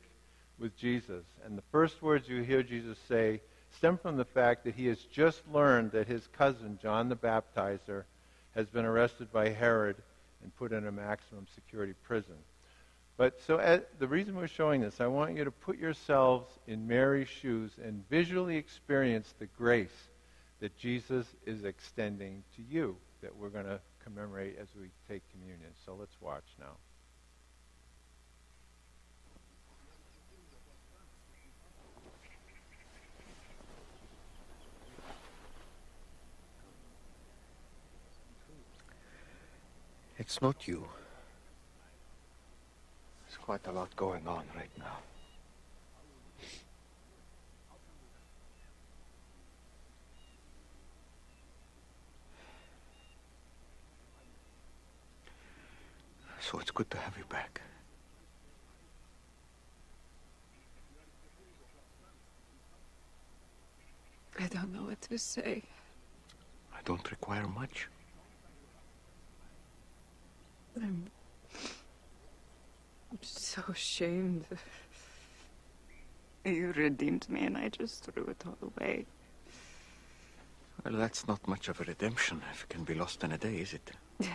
[0.60, 1.24] with Jesus.
[1.44, 3.40] And the first words you hear Jesus say
[3.76, 8.04] stem from the fact that he has just learned that his cousin, John the Baptizer,
[8.54, 9.96] has been arrested by Herod
[10.40, 12.36] and put in a maximum security prison.
[13.16, 16.86] But so at, the reason we're showing this, I want you to put yourselves in
[16.86, 20.08] Mary's shoes and visually experience the grace
[20.60, 25.70] that Jesus is extending to you that we're going to commemorate as we take communion.
[25.84, 26.76] So let's watch now.
[40.18, 40.86] It's not you.
[43.26, 44.98] There's quite a lot going on right now.
[56.40, 57.60] So it's good to have you back.
[64.38, 65.62] I don't know what to say.
[66.74, 67.88] I don't require much.
[70.76, 71.04] I'm,
[73.10, 74.44] I'm so ashamed.
[76.44, 79.06] You redeemed me and I just threw it all away.
[80.84, 83.56] Well, that's not much of a redemption if it can be lost in a day,
[83.56, 83.92] is it?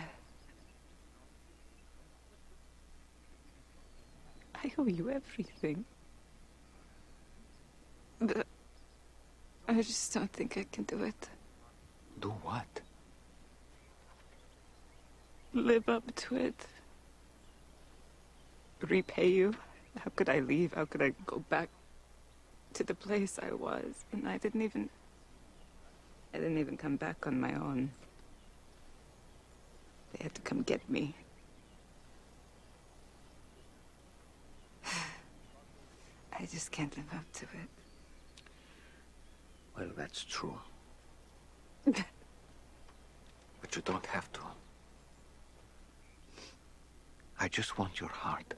[4.64, 5.84] I owe you everything.
[8.20, 8.46] But
[9.68, 11.28] I just don't think I can do it.
[12.18, 12.80] Do what?
[15.58, 16.66] Live up to it.
[18.80, 19.54] Repay you.
[19.98, 20.74] How could I leave?
[20.74, 21.68] How could I go back
[22.74, 24.04] to the place I was?
[24.12, 24.88] And I didn't even.
[26.32, 27.90] I didn't even come back on my own.
[30.12, 31.16] They had to come get me.
[34.86, 37.68] I just can't live up to it.
[39.76, 40.60] Well, that's true.
[41.84, 42.04] but
[43.74, 44.40] you don't have to.
[47.40, 48.54] I just want your heart.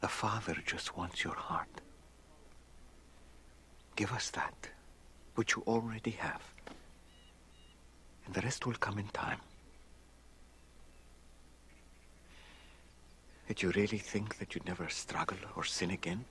[0.00, 1.80] The Father just wants your heart.
[3.96, 4.68] Give us that,
[5.34, 6.42] which you already have.
[8.24, 9.40] And the rest will come in time.
[13.48, 16.24] Did you really think that you'd never struggle or sin again?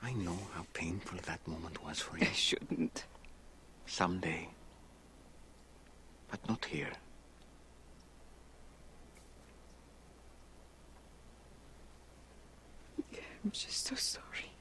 [0.00, 2.26] I know how painful that moment was for you.
[2.26, 3.04] I shouldn't.
[3.84, 4.48] Someday.
[6.30, 6.92] But not here.
[13.42, 14.52] I'm just so sorry.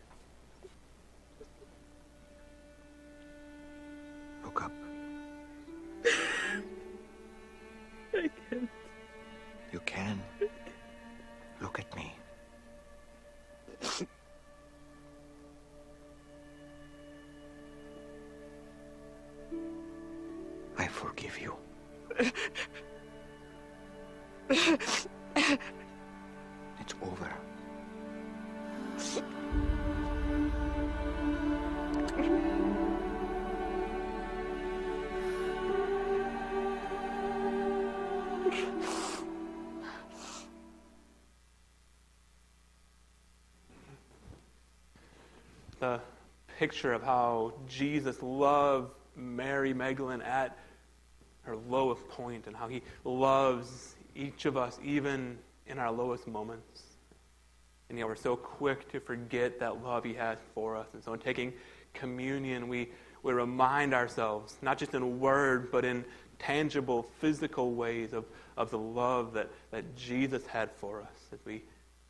[4.44, 4.72] Look up.
[8.14, 8.70] I can't.
[9.74, 10.22] You can.
[11.62, 12.16] Look at me.
[46.80, 50.58] Picture of how Jesus loved Mary Magdalene at
[51.42, 55.38] her lowest point and how he loves each of us even
[55.68, 56.84] in our lowest moments.
[57.90, 60.88] And yet we're so quick to forget that love he has for us.
[60.94, 61.52] And so in taking
[61.94, 62.88] communion, we,
[63.24, 66.06] we remind ourselves, not just in word, but in
[66.38, 68.24] tangible, physical ways of,
[68.56, 71.28] of the love that, that Jesus had for us.
[71.34, 71.62] As we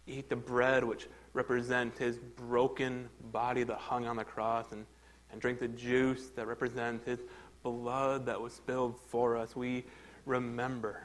[0.09, 4.85] eat the bread, which represents his broken body that hung on the cross, and,
[5.31, 7.19] and drink the juice that represents his
[7.63, 9.85] blood that was spilled for us, we
[10.25, 11.01] remember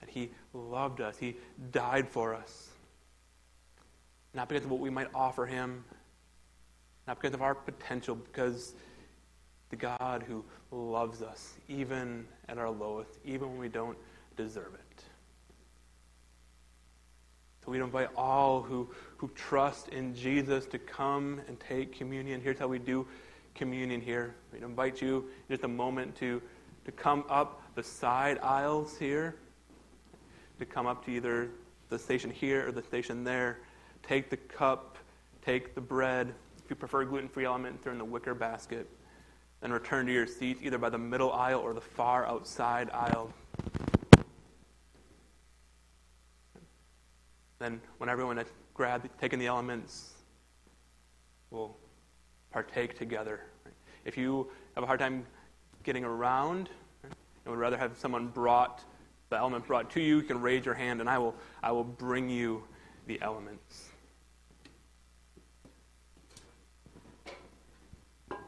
[0.00, 1.16] that he loved us.
[1.16, 1.36] He
[1.72, 2.68] died for us.
[4.34, 5.84] Not because of what we might offer him,
[7.06, 8.74] not because of our potential, because
[9.70, 13.98] the God who loves us, even at our lowest, even when we don't
[14.36, 14.83] deserve it.
[17.64, 22.40] So we invite all who, who trust in Jesus to come and take communion.
[22.40, 23.06] Here's how we do
[23.54, 24.34] communion here.
[24.52, 26.42] We invite you in just a moment to,
[26.84, 29.36] to come up the side aisles here.
[30.58, 31.50] to come up to either
[31.88, 33.58] the station here or the station there.
[34.02, 34.98] Take the cup,
[35.44, 36.34] take the bread.
[36.62, 38.88] If you prefer gluten free element, throw in the wicker basket.
[39.60, 43.32] Then return to your seats either by the middle aisle or the far outside aisle.
[47.64, 50.12] Then, when everyone has grabbed, taken the elements,
[51.50, 51.74] we'll
[52.50, 53.40] partake together.
[54.04, 55.24] If you have a hard time
[55.82, 56.68] getting around
[57.02, 57.14] and
[57.46, 58.84] would rather have someone brought
[59.30, 61.84] the element brought to you, you can raise your hand and I will, I will
[61.84, 62.62] bring you
[63.06, 63.88] the elements.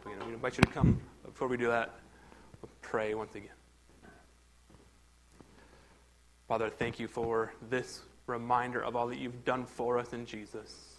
[0.04, 1.00] We invite you to come.
[1.24, 2.00] Before we do that,
[2.60, 3.48] we'll pray once again.
[6.46, 10.96] Father, thank you for this reminder of all that you've done for us in Jesus.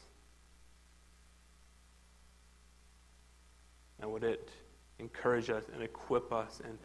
[4.00, 4.50] And would it
[5.00, 6.78] encourage us and equip us and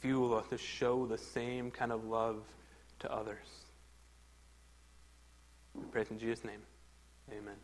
[0.00, 2.42] fuel us to show the same kind of love
[3.00, 3.46] to others?
[5.74, 6.60] We pray in Jesus' name.
[7.30, 7.56] Amen.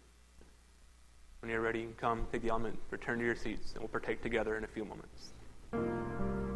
[1.41, 4.57] When you're ready, come, take the element, return to your seats, and we'll partake together
[4.57, 6.48] in a few moments.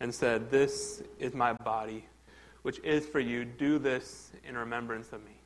[0.00, 2.04] And said, This is my body,
[2.62, 3.44] which is for you.
[3.44, 5.36] Do this in remembrance of me.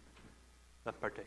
[0.84, 1.26] Let's partake.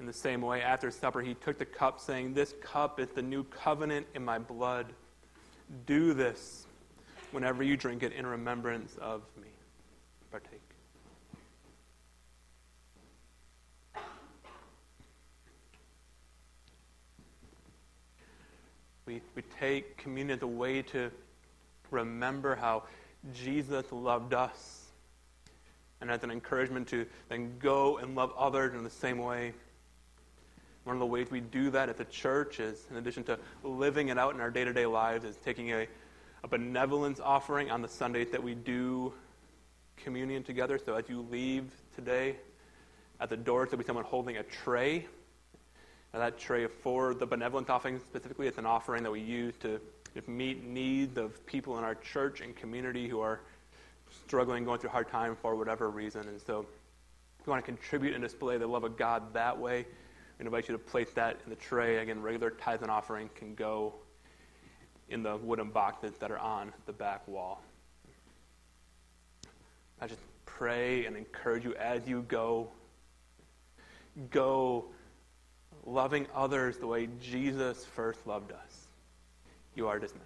[0.00, 3.22] In the same way, after supper, he took the cup, saying, This cup is the
[3.22, 4.86] new covenant in my blood.
[5.86, 6.66] Do this
[7.32, 9.48] whenever you drink it in remembrance of me.
[10.30, 10.67] Partake.
[19.08, 21.10] We, we take communion as a way to
[21.90, 22.82] remember how
[23.32, 24.84] Jesus loved us
[26.02, 29.54] and as an encouragement to then go and love others in the same way.
[30.84, 34.08] One of the ways we do that at the church is, in addition to living
[34.08, 35.88] it out in our day to day lives, is taking a,
[36.44, 39.14] a benevolence offering on the Sundays that we do
[39.96, 40.78] communion together.
[40.84, 41.64] So as you leave
[41.96, 42.36] today,
[43.20, 45.06] at the door, there'll be someone holding a tray.
[46.12, 49.80] That tray for the benevolent offering specifically, it's an offering that we use to
[50.26, 53.40] meet needs of people in our church and community who are
[54.24, 56.26] struggling, going through a hard time for whatever reason.
[56.26, 56.66] And so
[57.38, 59.86] if you want to contribute and display the love of God that way,
[60.38, 61.98] we invite you to place that in the tray.
[61.98, 63.94] Again, regular tithe and offering can go
[65.08, 67.62] in the wooden boxes that are on the back wall.
[70.00, 72.70] I just pray and encourage you as you go.
[74.30, 74.86] Go
[75.88, 78.86] loving others the way Jesus first loved us.
[79.74, 80.24] You are dismissed.